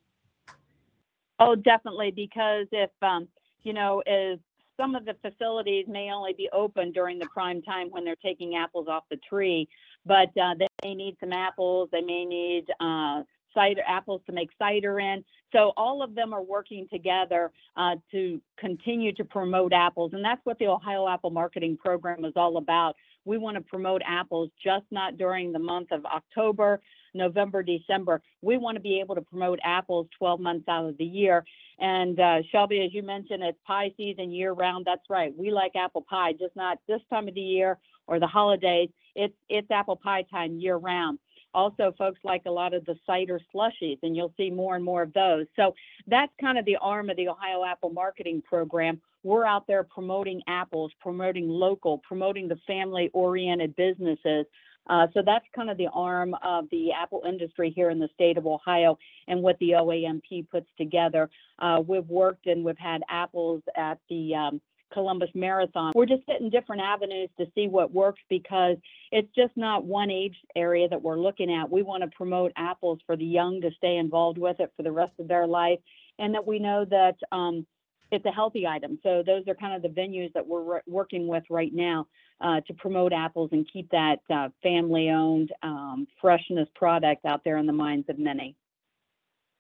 Oh, 1.38 1.54
definitely, 1.54 2.10
because 2.10 2.66
if, 2.72 2.90
um, 3.02 3.28
you 3.62 3.72
know, 3.72 4.02
if 4.06 4.40
some 4.76 4.94
of 4.94 5.04
the 5.04 5.14
facilities 5.22 5.86
may 5.88 6.10
only 6.10 6.32
be 6.32 6.48
open 6.52 6.92
during 6.92 7.18
the 7.18 7.26
prime 7.26 7.62
time 7.62 7.88
when 7.90 8.04
they're 8.04 8.16
taking 8.16 8.56
apples 8.56 8.86
off 8.88 9.04
the 9.10 9.18
tree, 9.28 9.68
but 10.06 10.28
uh, 10.40 10.54
they 10.58 10.66
may 10.82 10.94
need 10.94 11.16
some 11.20 11.32
apples, 11.32 11.88
they 11.92 12.00
may 12.00 12.24
need 12.24 12.66
uh, 12.80 13.22
cider 13.54 13.82
apples 13.86 14.20
to 14.26 14.32
make 14.32 14.50
cider 14.58 15.00
in. 15.00 15.24
So 15.52 15.72
all 15.76 16.02
of 16.02 16.14
them 16.14 16.32
are 16.32 16.42
working 16.42 16.86
together 16.92 17.50
uh, 17.76 17.96
to 18.12 18.40
continue 18.58 19.12
to 19.14 19.24
promote 19.24 19.72
apples, 19.72 20.12
and 20.12 20.24
that's 20.24 20.44
what 20.44 20.58
the 20.58 20.66
Ohio 20.66 21.08
Apple 21.08 21.30
Marketing 21.30 21.76
Program 21.76 22.24
is 22.24 22.34
all 22.36 22.56
about. 22.56 22.96
We 23.28 23.36
want 23.36 23.56
to 23.56 23.60
promote 23.60 24.00
apples 24.06 24.50
just 24.64 24.86
not 24.90 25.18
during 25.18 25.52
the 25.52 25.58
month 25.58 25.92
of 25.92 26.06
October, 26.06 26.80
November, 27.12 27.62
December. 27.62 28.22
We 28.40 28.56
want 28.56 28.76
to 28.76 28.80
be 28.80 29.00
able 29.00 29.16
to 29.16 29.20
promote 29.20 29.58
apples 29.62 30.06
12 30.18 30.40
months 30.40 30.66
out 30.66 30.88
of 30.88 30.96
the 30.96 31.04
year. 31.04 31.44
And 31.78 32.18
uh, 32.18 32.38
Shelby, 32.50 32.82
as 32.84 32.94
you 32.94 33.02
mentioned, 33.02 33.42
it's 33.42 33.58
pie 33.66 33.92
season 33.98 34.32
year 34.32 34.52
round. 34.52 34.86
That's 34.86 35.10
right. 35.10 35.36
We 35.36 35.50
like 35.50 35.76
apple 35.76 36.06
pie, 36.08 36.32
just 36.32 36.56
not 36.56 36.78
this 36.88 37.02
time 37.10 37.28
of 37.28 37.34
the 37.34 37.40
year 37.42 37.78
or 38.06 38.18
the 38.18 38.26
holidays. 38.26 38.88
It's 39.14 39.34
it's 39.50 39.70
apple 39.70 39.96
pie 39.96 40.22
time 40.22 40.58
year 40.58 40.76
round. 40.76 41.18
Also, 41.54 41.94
folks 41.98 42.20
like 42.24 42.42
a 42.46 42.50
lot 42.50 42.72
of 42.74 42.84
the 42.84 42.96
cider 43.06 43.40
slushies, 43.54 43.98
and 44.02 44.16
you'll 44.16 44.34
see 44.36 44.50
more 44.50 44.76
and 44.76 44.84
more 44.84 45.02
of 45.02 45.12
those. 45.12 45.46
So 45.56 45.74
that's 46.06 46.32
kind 46.40 46.58
of 46.58 46.64
the 46.64 46.76
arm 46.76 47.10
of 47.10 47.16
the 47.16 47.28
Ohio 47.28 47.64
Apple 47.64 47.90
Marketing 47.90 48.42
Program. 48.42 49.00
We're 49.28 49.44
out 49.44 49.66
there 49.66 49.84
promoting 49.84 50.40
apples, 50.48 50.90
promoting 51.02 51.50
local, 51.50 51.98
promoting 51.98 52.48
the 52.48 52.56
family-oriented 52.66 53.76
businesses. 53.76 54.46
Uh, 54.88 55.06
so 55.12 55.20
that's 55.22 55.44
kind 55.54 55.68
of 55.68 55.76
the 55.76 55.88
arm 55.92 56.34
of 56.42 56.64
the 56.70 56.92
apple 56.92 57.22
industry 57.28 57.70
here 57.76 57.90
in 57.90 57.98
the 57.98 58.08
state 58.14 58.38
of 58.38 58.46
Ohio 58.46 58.98
and 59.26 59.42
what 59.42 59.58
the 59.58 59.72
OAMP 59.72 60.48
puts 60.48 60.66
together. 60.78 61.28
Uh, 61.58 61.82
we've 61.86 62.08
worked 62.08 62.46
and 62.46 62.64
we've 62.64 62.78
had 62.78 63.02
apples 63.10 63.62
at 63.76 63.98
the 64.08 64.34
um, 64.34 64.62
Columbus 64.94 65.28
Marathon. 65.34 65.92
We're 65.94 66.06
just 66.06 66.22
hitting 66.26 66.48
different 66.48 66.80
avenues 66.80 67.28
to 67.36 67.44
see 67.54 67.68
what 67.68 67.92
works 67.92 68.22
because 68.30 68.78
it's 69.12 69.28
just 69.36 69.54
not 69.58 69.84
one 69.84 70.10
age 70.10 70.36
area 70.56 70.88
that 70.88 71.02
we're 71.02 71.20
looking 71.20 71.54
at. 71.54 71.70
We 71.70 71.82
want 71.82 72.02
to 72.02 72.08
promote 72.16 72.52
apples 72.56 73.00
for 73.04 73.14
the 73.14 73.26
young 73.26 73.60
to 73.60 73.70
stay 73.76 73.96
involved 73.98 74.38
with 74.38 74.58
it 74.60 74.72
for 74.74 74.82
the 74.82 74.92
rest 74.92 75.12
of 75.18 75.28
their 75.28 75.46
life, 75.46 75.80
and 76.18 76.32
that 76.32 76.46
we 76.46 76.58
know 76.58 76.86
that 76.86 77.16
um, 77.30 77.66
it's 78.10 78.24
a 78.24 78.30
healthy 78.30 78.66
item. 78.66 78.98
So 79.02 79.22
those 79.24 79.46
are 79.48 79.54
kind 79.54 79.74
of 79.74 79.82
the 79.82 80.00
venues 80.00 80.32
that 80.32 80.46
we're 80.46 80.62
re- 80.62 80.80
working 80.86 81.26
with 81.26 81.44
right 81.50 81.72
now 81.74 82.06
uh, 82.40 82.60
to 82.66 82.74
promote 82.74 83.12
apples 83.12 83.50
and 83.52 83.68
keep 83.70 83.90
that 83.90 84.20
uh, 84.30 84.48
family-owned 84.62 85.52
um, 85.62 86.06
freshness 86.20 86.68
product 86.74 87.24
out 87.24 87.42
there 87.44 87.58
in 87.58 87.66
the 87.66 87.72
minds 87.72 88.08
of 88.08 88.18
many. 88.18 88.56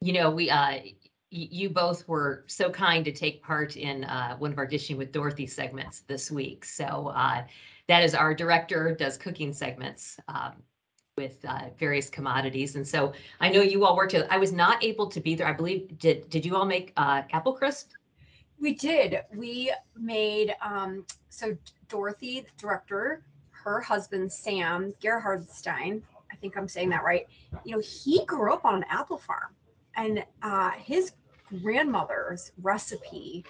You 0.00 0.12
know, 0.12 0.30
we, 0.30 0.48
uh, 0.48 0.78
you 1.30 1.68
both 1.68 2.08
were 2.08 2.44
so 2.46 2.70
kind 2.70 3.04
to 3.04 3.12
take 3.12 3.42
part 3.42 3.76
in, 3.76 4.04
uh, 4.04 4.36
one 4.36 4.52
of 4.52 4.58
our 4.58 4.66
Dishing 4.66 4.96
with 4.96 5.12
Dorothy 5.12 5.46
segments 5.46 6.00
this 6.00 6.30
week. 6.30 6.64
So, 6.64 7.12
uh, 7.14 7.44
that 7.88 8.04
is 8.04 8.14
our 8.14 8.34
director, 8.34 8.94
does 8.94 9.16
cooking 9.16 9.52
segments 9.52 10.20
um, 10.28 10.52
with 11.16 11.44
uh, 11.48 11.70
various 11.78 12.08
commodities. 12.08 12.76
And 12.76 12.86
so 12.86 13.12
I 13.40 13.48
know 13.48 13.62
you 13.62 13.84
all 13.84 13.96
worked. 13.96 14.14
I 14.14 14.38
was 14.38 14.52
not 14.52 14.84
able 14.84 15.06
to 15.08 15.20
be 15.20 15.34
there. 15.34 15.46
I 15.46 15.52
believe 15.52 15.98
did 15.98 16.28
did 16.30 16.46
you 16.46 16.54
all 16.54 16.66
make 16.66 16.92
apple 16.96 17.54
crisp? 17.54 17.90
We 18.60 18.74
did. 18.74 19.20
We 19.34 19.72
made 19.96 20.54
um 20.62 21.04
so 21.28 21.56
Dorothy, 21.88 22.40
the 22.40 22.50
director, 22.60 23.22
her 23.50 23.80
husband 23.80 24.32
Sam 24.32 24.92
Gerhardstein, 25.00 26.02
I 26.30 26.36
think 26.36 26.56
I'm 26.56 26.68
saying 26.68 26.90
that 26.90 27.04
right. 27.04 27.26
You 27.64 27.76
know, 27.76 27.82
he 27.82 28.24
grew 28.26 28.52
up 28.52 28.64
on 28.64 28.74
an 28.76 28.84
apple 28.90 29.18
farm 29.18 29.54
and 29.96 30.24
uh 30.42 30.70
his 30.72 31.12
grandmother's 31.62 32.52
recipe 32.62 33.44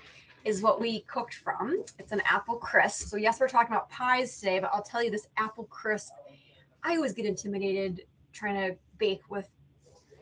is 0.45 0.63
what 0.63 0.81
we 0.81 1.01
cooked 1.01 1.35
from. 1.35 1.85
It's 1.99 2.13
an 2.13 2.23
apple 2.25 2.57
crisp. 2.57 3.09
So 3.09 3.17
yes, 3.17 3.41
we're 3.41 3.49
talking 3.49 3.73
about 3.75 3.91
pies 3.91 4.39
today, 4.39 4.61
but 4.61 4.71
I'll 4.73 4.83
tell 4.83 5.03
you 5.03 5.11
this 5.11 5.27
apple 5.37 5.65
crisp. 5.65 6.13
I 6.83 6.97
always 6.97 7.13
get 7.13 7.27
intimidated 7.27 8.03
trying 8.33 8.55
to 8.71 8.77
bake 8.99 9.23
with 9.31 9.49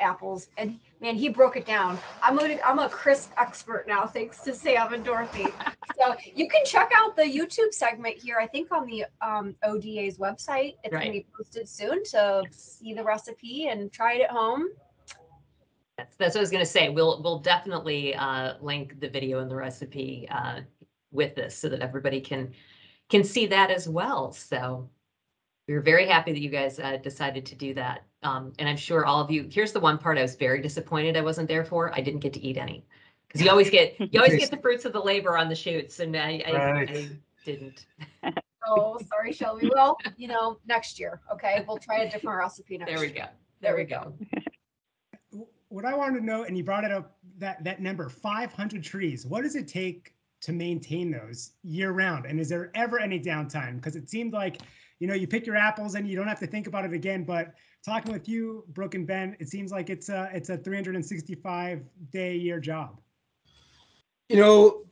apples 0.00 0.48
and 0.56 0.78
man 1.00 1.14
he 1.14 1.28
broke 1.28 1.56
it 1.56 1.66
down 1.66 1.98
i'm 2.22 2.38
a 2.38 2.58
i'm 2.64 2.78
a 2.78 2.88
crisp 2.88 3.30
expert 3.38 3.84
now 3.86 4.06
thanks 4.06 4.38
to 4.38 4.54
sam 4.54 4.92
and 4.92 5.04
dorothy 5.04 5.46
so 5.98 6.14
you 6.34 6.48
can 6.48 6.64
check 6.64 6.90
out 6.96 7.14
the 7.16 7.22
youtube 7.22 7.72
segment 7.72 8.16
here 8.16 8.38
i 8.40 8.46
think 8.46 8.70
on 8.72 8.86
the 8.86 9.04
um, 9.20 9.54
oda's 9.64 10.18
website 10.18 10.74
it's 10.84 10.92
going 10.92 11.06
to 11.06 11.12
be 11.12 11.26
posted 11.36 11.68
soon 11.68 12.02
to 12.04 12.42
see 12.50 12.94
the 12.94 13.04
recipe 13.04 13.68
and 13.68 13.92
try 13.92 14.14
it 14.14 14.22
at 14.22 14.30
home 14.30 14.68
That's, 15.98 16.16
that's 16.16 16.34
what 16.34 16.40
I 16.40 16.42
was 16.42 16.50
gonna 16.50 16.66
say. 16.66 16.90
We'll, 16.90 17.22
we'll 17.22 17.38
definitely, 17.40 18.14
uh, 18.14 18.54
link 18.60 19.00
the 19.00 19.08
video 19.08 19.40
and 19.40 19.50
the 19.50 19.56
recipe, 19.56 20.28
uh, 20.30 20.60
with 21.10 21.34
this 21.34 21.56
so 21.56 21.68
that 21.70 21.80
everybody 21.80 22.20
can, 22.20 22.52
can 23.08 23.24
see 23.24 23.46
that 23.46 23.70
as 23.70 23.88
well. 23.88 24.32
So 24.32 24.90
we're 25.66 25.80
very 25.80 26.06
happy 26.06 26.32
that 26.32 26.40
you 26.40 26.50
guys, 26.50 26.78
uh, 26.78 26.98
decided 26.98 27.46
to 27.46 27.54
do 27.54 27.72
that. 27.74 28.05
Um, 28.22 28.52
and 28.58 28.68
I'm 28.68 28.76
sure 28.76 29.04
all 29.06 29.20
of 29.20 29.30
you, 29.30 29.48
here's 29.50 29.72
the 29.72 29.80
one 29.80 29.98
part 29.98 30.18
I 30.18 30.22
was 30.22 30.34
very 30.36 30.60
disappointed 30.60 31.16
I 31.16 31.20
wasn't 31.20 31.48
there 31.48 31.64
for. 31.64 31.94
I 31.94 32.00
didn't 32.00 32.20
get 32.20 32.32
to 32.34 32.40
eat 32.40 32.56
any. 32.56 32.84
Cause 33.32 33.42
you 33.42 33.50
always 33.50 33.70
get, 33.70 33.96
you 33.98 34.20
always 34.20 34.38
get 34.38 34.50
the 34.50 34.56
fruits 34.56 34.84
of 34.84 34.92
the 34.92 35.00
labor 35.00 35.36
on 35.36 35.48
the 35.48 35.54
shoots 35.54 36.00
and 36.00 36.16
I, 36.16 36.42
I, 36.46 36.52
Right. 36.52 36.90
I 36.90 37.08
didn't. 37.44 37.86
oh 38.68 38.98
sorry 39.08 39.32
shelby 39.32 39.70
well 39.72 39.96
you 40.16 40.26
know 40.26 40.58
next 40.66 40.98
year 40.98 41.20
okay 41.32 41.64
we'll 41.68 41.76
try 41.78 41.98
a 41.98 42.10
different 42.10 42.36
recipe 42.36 42.76
next 42.76 42.90
There 42.90 42.98
we 42.98 43.06
year. 43.14 43.14
go. 43.14 43.24
There 43.60 43.76
we 43.76 43.84
go. 43.84 44.12
What 45.68 45.84
I 45.84 45.94
wanted 45.94 46.20
to 46.20 46.24
know, 46.24 46.44
and 46.44 46.56
you 46.56 46.64
brought 46.64 46.84
it 46.84 46.90
up, 46.92 47.16
that 47.38 47.62
that 47.64 47.80
number, 47.80 48.08
500 48.08 48.82
trees. 48.82 49.26
What 49.26 49.42
does 49.42 49.56
it 49.56 49.66
take 49.68 50.14
to 50.42 50.52
maintain 50.52 51.10
those 51.10 51.52
year 51.62 51.90
round? 51.92 52.24
And 52.26 52.38
is 52.38 52.48
there 52.48 52.70
ever 52.74 52.98
any 53.00 53.20
downtime? 53.20 53.76
Because 53.76 53.96
it 53.96 54.08
seemed 54.08 54.32
like, 54.32 54.60
you 55.00 55.06
know, 55.08 55.14
you 55.14 55.26
pick 55.26 55.44
your 55.46 55.56
apples 55.56 55.94
and 55.94 56.08
you 56.08 56.16
don't 56.16 56.28
have 56.28 56.38
to 56.40 56.46
think 56.46 56.66
about 56.66 56.84
it 56.84 56.92
again. 56.92 57.24
But 57.24 57.54
talking 57.86 58.12
with 58.12 58.28
you, 58.28 58.64
Brooke 58.68 58.96
and 58.96 59.06
Ben, 59.06 59.36
it 59.38 59.48
seems 59.48 59.70
like 59.70 59.90
it's 59.90 60.08
a 60.08 60.28
it's 60.34 60.48
a 60.48 60.58
365 60.58 61.82
day 62.10 62.32
a 62.32 62.34
year 62.34 62.58
job. 62.58 62.98
you 64.28 64.36
know, 64.36 64.82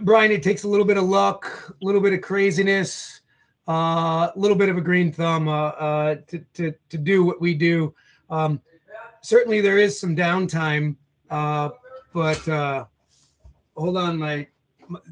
Brian, 0.00 0.32
it 0.32 0.42
takes 0.42 0.64
a 0.64 0.68
little 0.68 0.86
bit 0.86 0.96
of 0.96 1.04
luck, 1.04 1.76
a 1.80 1.84
little 1.84 2.00
bit 2.00 2.14
of 2.14 2.22
craziness, 2.22 3.20
uh, 3.68 3.72
a 3.72 4.32
little 4.36 4.56
bit 4.56 4.70
of 4.70 4.78
a 4.78 4.80
green 4.80 5.12
thumb 5.12 5.48
uh, 5.48 5.68
uh, 5.68 6.16
to, 6.28 6.38
to, 6.54 6.74
to 6.88 6.96
do 6.96 7.24
what 7.24 7.40
we 7.42 7.52
do. 7.52 7.94
Um, 8.30 8.60
certainly, 9.20 9.60
there 9.60 9.76
is 9.76 10.00
some 10.00 10.16
downtime, 10.16 10.96
uh, 11.28 11.70
but 12.14 12.48
uh, 12.48 12.86
hold 13.76 13.98
on, 13.98 14.16
my 14.16 14.46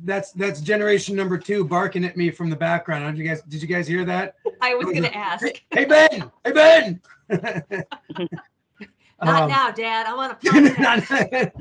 that's 0.04 0.32
that's 0.32 0.61
generation 0.61 1.14
number 1.16 1.38
two 1.38 1.64
barking 1.64 2.04
at 2.04 2.16
me 2.16 2.30
from 2.30 2.50
the 2.50 2.56
background. 2.56 3.16
Did 3.16 3.23
you 3.23 3.28
guys 3.28 3.42
did 3.42 3.62
you 3.62 3.68
guys 3.68 3.87
hear 3.87 4.04
that? 4.04 4.37
I 4.61 4.75
was 4.75 4.87
gonna 4.87 5.08
ask. 5.08 5.47
Hey 5.70 5.85
Ben, 5.85 6.30
hey 6.44 6.52
Ben. 6.52 7.00
Not 9.20 9.42
Um, 9.42 9.48
now, 9.48 9.70
Dad. 9.72 10.07
I 10.07 10.14
want 10.14 10.40
to. 10.40 11.53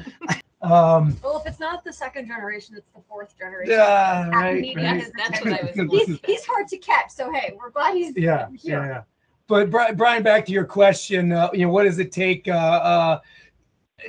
um, 0.62 1.18
well 1.24 1.38
if 1.40 1.46
it's 1.48 1.60
not 1.60 1.84
the 1.84 1.94
second 1.94 2.28
generation 2.28 2.76
it's 2.78 2.90
the 2.96 3.02
fourth 3.08 3.38
generation 3.38 3.72
yeah, 3.74 4.28
right, 4.30 4.56
Happy 4.66 4.76
right. 4.76 5.12
That's 5.16 5.44
what 5.46 5.54
I 5.54 5.72
was 5.84 6.06
he's, 6.08 6.20
he's 6.26 6.46
hard 6.46 6.68
to 6.70 6.78
catch 6.78 7.12
so 7.12 7.32
hey 7.32 7.54
we're 7.56 7.70
glad 7.70 7.94
he's 7.96 8.16
yeah, 8.18 8.48
here. 8.56 8.80
yeah, 8.82 8.88
yeah. 8.88 9.02
But 9.48 9.70
Brian, 9.70 10.24
back 10.24 10.46
to 10.48 10.52
your 10.52 10.66
question, 10.66 11.32
uh, 11.32 11.50
you 11.54 11.66
know, 11.66 11.72
what 11.72 11.84
does 11.84 12.00
it 12.00 12.12
take 12.12 12.48
uh, 12.50 12.52
uh, 12.52 13.20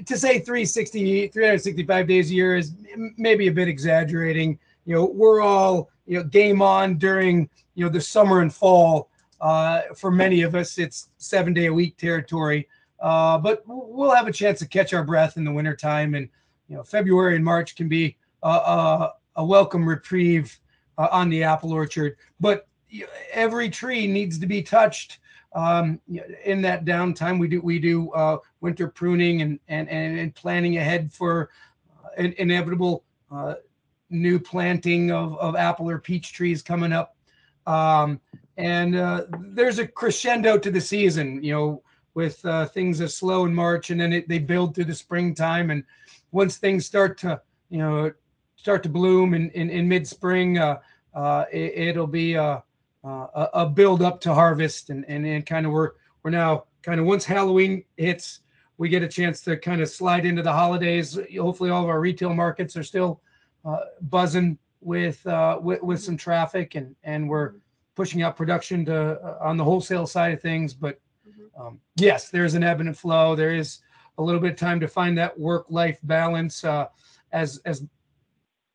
to 0.04 0.18
say 0.18 0.38
360, 0.38 1.28
365 1.28 2.06
days 2.06 2.30
a 2.30 2.34
year 2.34 2.56
is 2.56 2.74
maybe 3.16 3.48
a 3.48 3.52
bit 3.52 3.68
exaggerating. 3.68 4.58
You 4.84 4.94
know, 4.96 5.04
we're 5.06 5.40
all, 5.40 5.90
you 6.06 6.18
know, 6.18 6.24
game 6.24 6.62
on 6.62 6.98
during, 6.98 7.48
you 7.74 7.84
know, 7.84 7.90
the 7.90 8.00
summer 8.00 8.40
and 8.40 8.52
fall. 8.52 9.10
Uh, 9.40 9.82
for 9.96 10.10
many 10.10 10.42
of 10.42 10.54
us, 10.54 10.78
it's 10.78 11.10
seven 11.18 11.54
day 11.54 11.66
a 11.66 11.72
week 11.72 11.96
territory. 11.96 12.68
Uh, 13.00 13.38
but 13.38 13.62
we'll 13.66 14.14
have 14.14 14.26
a 14.26 14.32
chance 14.32 14.58
to 14.58 14.66
catch 14.66 14.92
our 14.92 15.04
breath 15.04 15.36
in 15.36 15.44
the 15.44 15.52
wintertime. 15.52 16.14
And, 16.14 16.28
you 16.68 16.76
know, 16.76 16.82
February 16.82 17.36
and 17.36 17.44
March 17.44 17.76
can 17.76 17.88
be 17.88 18.16
a 18.42 19.10
welcome 19.36 19.88
reprieve 19.88 20.58
uh, 20.98 21.08
on 21.10 21.30
the 21.30 21.42
apple 21.42 21.72
orchard. 21.72 22.16
But 22.40 22.66
every 23.32 23.70
tree 23.70 24.06
needs 24.06 24.38
to 24.38 24.46
be 24.46 24.62
touched 24.62 25.18
um, 25.52 26.00
in 26.44 26.62
that 26.62 26.84
downtime. 26.84 27.38
We 27.38 27.48
do 27.48 27.60
we 27.60 27.78
do 27.78 28.10
uh, 28.12 28.38
winter 28.60 28.88
pruning 28.88 29.42
and 29.42 29.58
and 29.68 29.88
and, 29.88 30.34
planning 30.34 30.76
ahead 30.78 31.12
for 31.12 31.50
uh, 32.04 32.08
an 32.16 32.34
inevitable 32.38 33.04
uh, 33.30 33.54
new 34.10 34.38
planting 34.38 35.10
of 35.10 35.36
of 35.38 35.56
apple 35.56 35.88
or 35.88 35.98
peach 35.98 36.32
trees 36.32 36.62
coming 36.62 36.92
up. 36.92 37.16
Um, 37.66 38.20
and 38.56 38.96
uh, 38.96 39.24
there's 39.38 39.78
a 39.78 39.86
crescendo 39.86 40.58
to 40.58 40.70
the 40.70 40.80
season, 40.80 41.42
you 41.42 41.52
know, 41.52 41.82
with 42.14 42.44
uh, 42.44 42.66
things 42.66 42.98
that 42.98 43.10
slow 43.10 43.44
in 43.44 43.54
March 43.54 43.90
and 43.90 44.00
then 44.00 44.12
it, 44.12 44.28
they 44.28 44.40
build 44.40 44.74
through 44.74 44.86
the 44.86 44.94
springtime. 44.94 45.70
And 45.70 45.84
once 46.32 46.56
things 46.56 46.84
start 46.84 47.16
to, 47.18 47.40
you 47.70 47.78
know, 47.78 48.12
start 48.56 48.82
to 48.82 48.88
bloom 48.88 49.34
in, 49.34 49.50
in, 49.50 49.70
in 49.70 49.86
mid 49.86 50.06
spring, 50.06 50.58
uh, 50.58 50.80
uh, 51.14 51.44
it, 51.52 51.90
it'll 51.90 52.08
be 52.08 52.34
a, 52.34 52.64
a, 53.04 53.48
a 53.54 53.66
build 53.66 54.02
up 54.02 54.20
to 54.22 54.34
harvest. 54.34 54.90
And, 54.90 55.04
and, 55.08 55.26
and 55.26 55.44
kind 55.46 55.66
of 55.66 55.72
we're, 55.72 55.92
we're 56.22 56.30
now 56.30 56.64
kind 56.82 57.00
of 57.00 57.06
once 57.06 57.24
Halloween 57.24 57.84
hits, 57.96 58.40
we 58.76 58.88
get 58.88 59.02
a 59.02 59.08
chance 59.08 59.40
to 59.42 59.56
kind 59.56 59.80
of 59.80 59.88
slide 59.88 60.24
into 60.24 60.42
the 60.42 60.52
holidays. 60.52 61.18
Hopefully, 61.38 61.70
all 61.70 61.82
of 61.82 61.88
our 61.88 62.00
retail 62.00 62.34
markets 62.34 62.76
are 62.76 62.82
still 62.84 63.20
uh, 63.64 63.78
buzzing 64.02 64.56
with, 64.80 65.26
uh, 65.26 65.58
with 65.60 65.82
with 65.82 66.00
some 66.00 66.16
traffic, 66.16 66.76
and 66.76 66.94
and 67.02 67.28
we're 67.28 67.54
pushing 67.96 68.22
out 68.22 68.36
production 68.36 68.84
to 68.84 69.20
uh, 69.20 69.38
on 69.40 69.56
the 69.56 69.64
wholesale 69.64 70.06
side 70.06 70.32
of 70.32 70.40
things. 70.40 70.74
But 70.74 71.00
Mhm. 71.28 71.60
um, 71.60 71.80
yes, 71.96 72.30
there's 72.30 72.54
an 72.54 72.62
ebb 72.62 72.80
and 72.80 72.96
flow. 72.96 73.34
There 73.34 73.54
is 73.54 73.80
a 74.18 74.22
little 74.22 74.40
bit 74.40 74.52
of 74.52 74.56
time 74.56 74.78
to 74.80 74.88
find 74.88 75.18
that 75.18 75.36
work 75.38 75.66
life 75.68 75.98
balance. 76.04 76.62
Uh, 76.62 76.86
as 77.32 77.58
as 77.64 77.84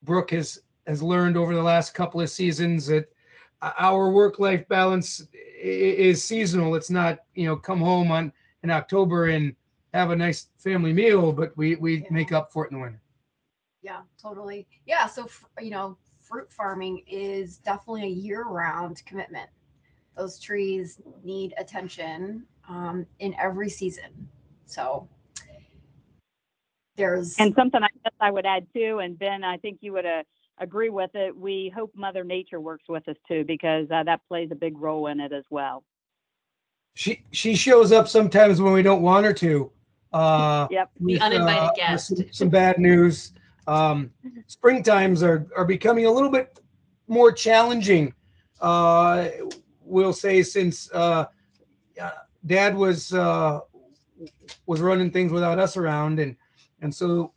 Brooke 0.04 0.32
has 0.32 0.60
has 0.86 1.02
learned 1.02 1.38
over 1.38 1.56
the 1.56 1.64
last 1.64 1.94
couple 1.94 2.20
of 2.20 2.30
seasons 2.30 2.88
that 2.88 3.10
our 3.78 4.10
work 4.12 4.40
life 4.40 4.68
balance 4.68 5.26
is 5.62 6.24
seasonal. 6.24 6.76
It's 6.76 6.90
not 6.90 7.20
you 7.36 7.46
know 7.46 7.56
come 7.56 7.80
home 7.80 8.12
on 8.12 8.32
in 8.64 8.72
October 8.72 9.28
and 9.28 9.56
have 9.94 10.12
a 10.12 10.16
nice 10.16 10.48
family 10.58 10.94
meal, 10.94 11.32
but 11.32 11.56
we 11.58 11.76
we 11.76 12.02
Yeah. 12.04 12.08
make 12.12 12.32
up 12.32 12.52
for 12.52 12.66
it 12.66 12.72
in 12.72 12.78
the 12.78 12.84
winter. 12.84 13.02
Yeah, 13.82 14.02
totally. 14.22 14.68
Yeah, 14.86 15.08
so 15.08 15.28
you 15.62 15.70
know, 15.70 15.98
fruit 16.22 16.52
farming 16.52 17.04
is 17.08 17.58
definitely 17.58 18.04
a 18.04 18.08
year-round 18.08 19.04
commitment. 19.06 19.50
Those 20.16 20.40
trees 20.40 21.02
need 21.24 21.54
attention 21.58 22.46
um, 22.70 23.06
in 23.20 23.36
every 23.40 23.70
season. 23.70 24.30
So 24.66 25.08
there's 26.96 27.38
And 27.40 27.54
something 27.56 27.84
I 27.84 27.88
guess 28.04 28.14
I 28.20 28.32
would 28.32 28.46
add 28.46 28.68
too, 28.74 29.00
and 29.00 29.18
Ben, 29.18 29.44
I 29.44 29.58
think 29.58 29.80
you 29.82 29.94
would 29.94 30.06
uh, 30.06 30.24
agree 30.60 30.90
with 30.90 31.12
it. 31.14 31.36
We 31.36 31.72
hope 31.76 31.92
Mother 31.96 32.24
Nature 32.24 32.60
works 32.60 32.86
with 32.88 33.08
us 33.08 33.18
too, 33.28 33.44
because 33.46 33.88
uh, 33.92 34.04
that 34.04 34.22
plays 34.28 34.50
a 34.52 34.56
big 34.56 34.78
role 34.78 35.08
in 35.08 35.20
it 35.20 35.32
as 35.32 35.44
well. 35.50 35.84
She 36.96 37.24
she 37.32 37.56
shows 37.56 37.92
up 37.92 38.08
sometimes 38.08 38.62
when 38.62 38.74
we 38.74 38.84
don't 38.84 39.02
want 39.02 39.26
her 39.26 39.34
to. 39.34 39.72
Uh, 40.12 40.68
Yep. 40.72 40.92
The 41.00 41.14
with, 41.14 41.22
uninvited 41.22 41.64
uh, 41.64 41.72
guest. 41.76 42.08
Some, 42.08 42.26
some 42.32 42.50
bad 42.50 42.78
news. 42.78 43.34
Um, 43.66 44.12
spring 44.48 44.84
times 44.84 45.24
are 45.24 45.48
are 45.56 45.66
becoming 45.66 46.06
a 46.06 46.12
little 46.12 46.30
bit 46.30 46.60
more 47.08 47.32
challenging. 47.32 48.14
Uh, 48.62 49.28
we'll 49.82 50.14
say 50.14 50.44
since 50.44 50.92
uh, 50.94 51.26
uh, 52.02 52.12
Dad 52.46 52.76
was 52.76 53.14
uh, 53.14 53.62
was 54.66 54.82
running 54.82 55.12
things 55.12 55.32
without 55.32 55.60
us 55.60 55.78
around, 55.78 56.20
and 56.20 56.36
and 56.82 56.94
so 56.94 57.34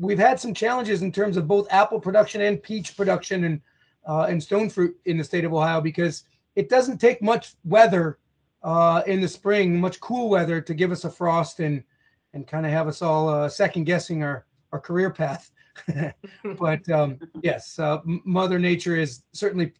we've 0.00 0.18
had 0.18 0.40
some 0.40 0.54
challenges 0.54 1.02
in 1.02 1.12
terms 1.12 1.36
of 1.36 1.46
both 1.46 1.66
apple 1.70 2.00
production 2.00 2.40
and 2.40 2.62
peach 2.62 2.96
production 2.96 3.44
and 3.44 3.60
uh, 4.08 4.26
and 4.28 4.42
stone 4.42 4.70
fruit 4.70 4.96
in 5.04 5.18
the 5.18 5.24
state 5.24 5.44
of 5.44 5.52
Ohio 5.52 5.80
because 5.80 6.24
it 6.56 6.70
doesn't 6.70 6.98
take 6.98 7.22
much 7.22 7.54
weather 7.64 8.18
uh, 8.62 9.02
in 9.06 9.20
the 9.20 9.28
spring, 9.28 9.78
much 9.78 10.00
cool 10.00 10.30
weather 10.30 10.60
to 10.60 10.74
give 10.74 10.90
us 10.90 11.04
a 11.04 11.10
frost 11.10 11.60
and 11.60 11.84
and 12.32 12.46
kind 12.46 12.64
of 12.64 12.72
have 12.72 12.88
us 12.88 13.02
all 13.02 13.28
uh, 13.28 13.48
second 13.48 13.84
guessing 13.84 14.22
our 14.22 14.46
our 14.72 14.80
career 14.80 15.10
path. 15.10 15.50
but 16.58 16.88
um, 16.90 17.18
yes, 17.42 17.78
uh, 17.78 17.98
Mother 18.04 18.58
Nature 18.58 18.96
is 18.96 19.22
certainly 19.32 19.72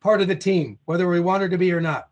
part 0.00 0.20
of 0.20 0.28
the 0.28 0.36
team, 0.36 0.78
whether 0.86 1.08
we 1.08 1.20
want 1.20 1.42
her 1.42 1.48
to 1.48 1.58
be 1.58 1.72
or 1.72 1.80
not. 1.80 2.08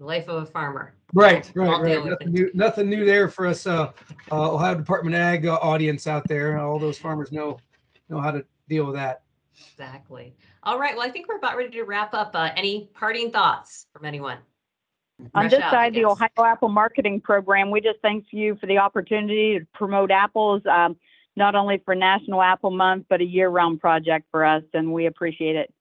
Yes. 0.00 0.06
The 0.06 0.06
life 0.06 0.28
of 0.28 0.42
a 0.42 0.46
farmer. 0.46 0.94
Right, 1.12 1.50
I'll 1.56 1.82
right, 1.82 1.82
right. 1.82 2.04
Nothing 2.04 2.32
new, 2.32 2.50
nothing 2.54 2.88
new 2.88 3.04
there 3.04 3.28
for 3.28 3.46
us, 3.46 3.66
uh, 3.66 3.92
uh, 4.32 4.54
Ohio 4.54 4.74
Department 4.74 5.14
of 5.14 5.20
Ag 5.20 5.46
uh, 5.46 5.54
audience 5.56 6.06
out 6.06 6.26
there. 6.26 6.58
All 6.58 6.78
those 6.78 6.98
farmers 6.98 7.32
know 7.32 7.58
know 8.08 8.20
how 8.20 8.30
to 8.30 8.44
deal 8.68 8.86
with 8.86 8.94
that. 8.94 9.22
Exactly. 9.72 10.34
All 10.62 10.78
right. 10.78 10.96
Well, 10.96 11.06
I 11.06 11.10
think 11.10 11.28
we're 11.28 11.36
about 11.36 11.56
ready 11.56 11.70
to 11.70 11.82
wrap 11.82 12.14
up. 12.14 12.30
Uh, 12.34 12.50
any 12.56 12.88
parting 12.94 13.30
thoughts 13.30 13.86
from 13.92 14.04
anyone? 14.04 14.38
On 15.34 15.42
Fresh 15.42 15.50
this 15.50 15.60
out, 15.60 15.70
side, 15.72 15.94
the. 15.94 16.06
Ohio 16.06 16.28
Apple 16.38 16.70
Marketing 16.70 17.20
Program, 17.20 17.70
we 17.70 17.80
just 17.82 17.98
thank 18.00 18.26
you 18.30 18.56
for 18.56 18.66
the 18.66 18.78
opportunity 18.78 19.58
to 19.58 19.66
promote 19.74 20.10
apples, 20.10 20.62
um, 20.64 20.96
not 21.36 21.54
only 21.54 21.82
for 21.84 21.94
National 21.94 22.40
Apple 22.40 22.70
Month, 22.70 23.04
but 23.10 23.20
a 23.20 23.24
year-round 23.24 23.80
project 23.80 24.26
for 24.30 24.46
us, 24.46 24.62
and 24.72 24.94
we 24.94 25.04
appreciate 25.06 25.56
it. 25.56 25.74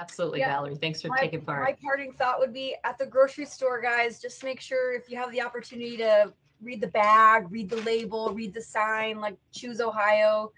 Absolutely, 0.00 0.40
Yeah. 0.40 0.48
Valerie. 0.56 0.76
Thanks 0.76 1.02
for 1.02 1.08
my, 1.08 1.18
taking 1.18 1.42
part. 1.42 1.62
my 1.62 1.76
parting 1.82 2.12
thought 2.12 2.38
would 2.38 2.54
be 2.54 2.74
at 2.84 2.96
the 2.96 3.04
grocery 3.04 3.44
store, 3.44 3.82
guys, 3.82 4.20
just 4.20 4.42
make 4.42 4.60
sure 4.60 4.94
if 4.94 5.10
you 5.10 5.16
have 5.18 5.30
the 5.30 5.42
opportunity 5.42 5.98
to 5.98 6.32
read 6.62 6.80
the 6.80 6.86
bag, 6.88 7.50
read 7.50 7.68
the 7.68 7.76
label, 7.82 8.32
read 8.32 8.54
the 8.54 8.62
sign, 8.62 9.20
like 9.20 9.36
choose 9.52 9.80
Ohio, 9.80 10.52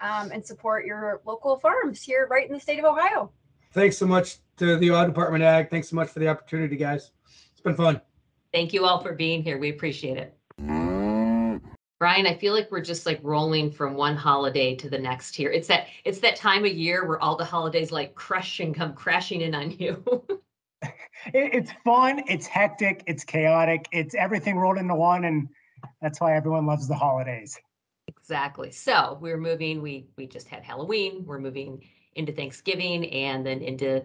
um, 0.00 0.30
and 0.32 0.44
support 0.44 0.86
your 0.86 1.20
local 1.26 1.58
farms 1.58 2.02
here 2.02 2.26
right 2.30 2.46
in 2.46 2.54
the 2.54 2.60
state 2.60 2.78
of 2.78 2.86
Ohio. 2.86 3.30
Thanks 3.72 3.98
so 3.98 4.06
much 4.06 4.38
to 4.56 4.78
the 4.78 4.90
Ohio 4.90 5.06
Department 5.06 5.44
of 5.44 5.48
Ag. 5.48 5.68
Thanks 5.70 5.90
so 5.90 5.96
much 5.96 6.08
for 6.08 6.20
the 6.20 6.28
opportunity, 6.28 6.76
guys. 6.76 7.10
It's 7.52 7.60
been 7.60 7.74
fun. 7.74 8.00
Thank 8.52 8.72
you 8.72 8.86
all 8.86 9.02
for 9.02 9.12
being 9.12 9.42
here. 9.42 9.58
We 9.58 9.68
appreciate 9.68 10.16
it. 10.16 10.34
Brian, 11.98 12.26
I 12.26 12.36
feel 12.36 12.52
like 12.52 12.70
we're 12.70 12.82
just 12.82 13.06
like 13.06 13.20
rolling 13.22 13.70
from 13.70 13.94
one 13.94 14.16
holiday 14.16 14.74
to 14.76 14.90
the 14.90 14.98
next 14.98 15.34
here. 15.34 15.50
It's 15.50 15.68
that 15.68 15.86
it's 16.04 16.18
that 16.20 16.36
time 16.36 16.64
of 16.64 16.72
year 16.72 17.06
where 17.06 17.18
all 17.20 17.36
the 17.36 17.44
holidays 17.44 17.90
like 17.90 18.14
crush 18.14 18.60
and 18.60 18.74
come 18.74 18.92
crashing 18.94 19.40
in 19.40 19.54
on 19.54 19.70
you. 19.70 20.02
It, 21.34 21.54
it's 21.54 21.72
fun. 21.84 22.22
It's 22.28 22.46
hectic. 22.46 23.02
It's 23.06 23.24
chaotic. 23.24 23.88
It's 23.90 24.14
everything 24.14 24.56
rolled 24.58 24.78
into 24.78 24.94
one, 24.94 25.24
and 25.24 25.48
that's 26.00 26.20
why 26.20 26.36
everyone 26.36 26.66
loves 26.66 26.86
the 26.86 26.94
holidays. 26.94 27.58
exactly. 28.06 28.70
So 28.70 29.18
we're 29.20 29.38
moving. 29.38 29.82
We 29.82 30.06
we 30.16 30.26
just 30.26 30.48
had 30.48 30.62
Halloween. 30.62 31.24
We're 31.26 31.40
moving 31.40 31.82
into 32.14 32.32
Thanksgiving 32.32 33.10
and 33.10 33.44
then 33.44 33.60
into 33.62 34.04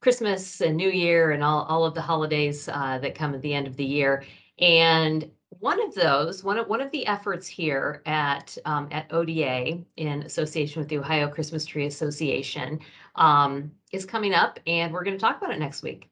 Christmas 0.00 0.60
and 0.60 0.76
New 0.76 0.90
Year 0.90 1.32
and 1.32 1.42
all 1.42 1.64
all 1.64 1.84
of 1.84 1.94
the 1.94 2.02
holidays 2.02 2.68
uh, 2.68 2.98
that 3.00 3.14
come 3.14 3.34
at 3.34 3.42
the 3.42 3.52
end 3.52 3.66
of 3.66 3.76
the 3.76 3.84
year. 3.84 4.24
And 4.58 5.30
one 5.60 5.82
of 5.82 5.94
those, 5.94 6.44
one 6.44 6.58
of 6.58 6.68
one 6.68 6.80
of 6.80 6.90
the 6.90 7.06
efforts 7.06 7.46
here 7.46 8.02
at 8.06 8.56
um, 8.64 8.88
at 8.90 9.12
ODA 9.12 9.78
in 9.96 10.22
association 10.22 10.80
with 10.80 10.88
the 10.88 10.98
Ohio 10.98 11.28
Christmas 11.28 11.64
Tree 11.64 11.86
Association 11.86 12.80
um, 13.16 13.70
is 13.92 14.04
coming 14.04 14.34
up, 14.34 14.58
and 14.66 14.92
we're 14.92 15.04
going 15.04 15.16
to 15.16 15.20
talk 15.20 15.38
about 15.38 15.52
it 15.52 15.58
next 15.58 15.82
week. 15.82 16.08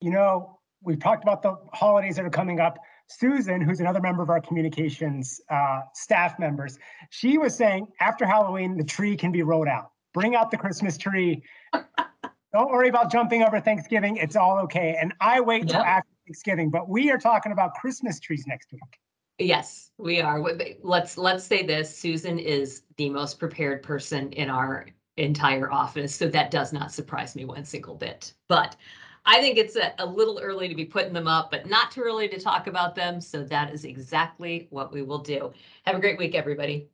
You 0.00 0.10
know, 0.10 0.58
we've 0.82 1.00
talked 1.00 1.22
about 1.22 1.42
the 1.42 1.56
holidays 1.72 2.16
that 2.16 2.24
are 2.24 2.30
coming 2.30 2.60
up. 2.60 2.78
Susan, 3.08 3.60
who's 3.60 3.78
another 3.80 4.00
member 4.00 4.22
of 4.22 4.30
our 4.30 4.40
communications 4.40 5.40
uh, 5.48 5.82
staff 5.94 6.38
members, 6.38 6.78
she 7.10 7.38
was 7.38 7.54
saying 7.56 7.86
after 8.00 8.26
Halloween, 8.26 8.76
the 8.76 8.84
tree 8.84 9.16
can 9.16 9.30
be 9.30 9.42
rolled 9.42 9.68
out. 9.68 9.92
Bring 10.12 10.34
out 10.34 10.50
the 10.50 10.56
Christmas 10.56 10.98
tree. 10.98 11.42
Don't 12.52 12.70
worry 12.70 12.88
about 12.88 13.12
jumping 13.12 13.42
over 13.42 13.60
Thanksgiving. 13.60 14.16
It's 14.16 14.34
all 14.34 14.58
okay. 14.60 14.96
And 15.00 15.12
I 15.20 15.40
wait 15.40 15.62
until 15.62 15.80
Yeah. 15.80 15.86
after 15.86 16.08
Thanksgiving, 16.26 16.70
but 16.70 16.88
we 16.88 17.10
are 17.10 17.18
talking 17.18 17.52
about 17.52 17.74
Christmas 17.74 18.18
trees 18.18 18.44
next 18.46 18.72
week. 18.72 18.98
Yes, 19.38 19.90
we 19.98 20.20
are. 20.20 20.42
Let's 20.82 21.18
let's 21.18 21.44
say 21.44 21.62
this. 21.62 21.96
Susan 21.96 22.38
is 22.38 22.82
the 22.96 23.10
most 23.10 23.38
prepared 23.38 23.82
person 23.82 24.32
in 24.32 24.48
our 24.48 24.86
entire 25.18 25.70
office, 25.70 26.14
so 26.14 26.28
that 26.28 26.50
does 26.50 26.72
not 26.72 26.92
surprise 26.92 27.36
me 27.36 27.44
one 27.44 27.64
single 27.64 27.94
bit. 27.94 28.32
But 28.48 28.76
I 29.24 29.40
think 29.40 29.58
it's 29.58 29.76
a, 29.76 29.92
a 29.98 30.06
little 30.06 30.40
early 30.42 30.68
to 30.68 30.74
be 30.74 30.84
putting 30.84 31.12
them 31.12 31.28
up, 31.28 31.50
but 31.50 31.68
not 31.68 31.90
too 31.90 32.00
early 32.02 32.28
to 32.28 32.40
talk 32.40 32.66
about 32.66 32.94
them. 32.94 33.20
So 33.20 33.44
that 33.44 33.72
is 33.72 33.84
exactly 33.84 34.68
what 34.70 34.92
we 34.92 35.02
will 35.02 35.18
do. 35.18 35.52
Have 35.84 35.96
a 35.96 36.00
great 36.00 36.18
week, 36.18 36.34
everybody. 36.34 36.88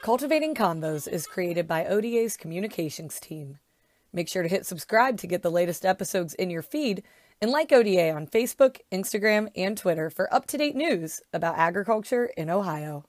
Cultivating 0.00 0.54
Convos 0.54 1.08
is 1.08 1.26
created 1.26 1.66
by 1.66 1.86
ODA's 1.86 2.36
communications 2.36 3.20
team. 3.20 3.58
Make 4.12 4.28
sure 4.28 4.42
to 4.42 4.48
hit 4.48 4.66
subscribe 4.66 5.18
to 5.18 5.26
get 5.26 5.42
the 5.42 5.50
latest 5.50 5.86
episodes 5.86 6.34
in 6.34 6.50
your 6.50 6.62
feed 6.62 7.02
and 7.40 7.50
like 7.50 7.72
ODA 7.72 8.12
on 8.12 8.26
Facebook, 8.26 8.78
Instagram, 8.92 9.48
and 9.56 9.76
Twitter 9.76 10.10
for 10.10 10.32
up 10.32 10.46
to 10.46 10.58
date 10.58 10.76
news 10.76 11.20
about 11.32 11.58
agriculture 11.58 12.26
in 12.36 12.50
Ohio. 12.50 13.04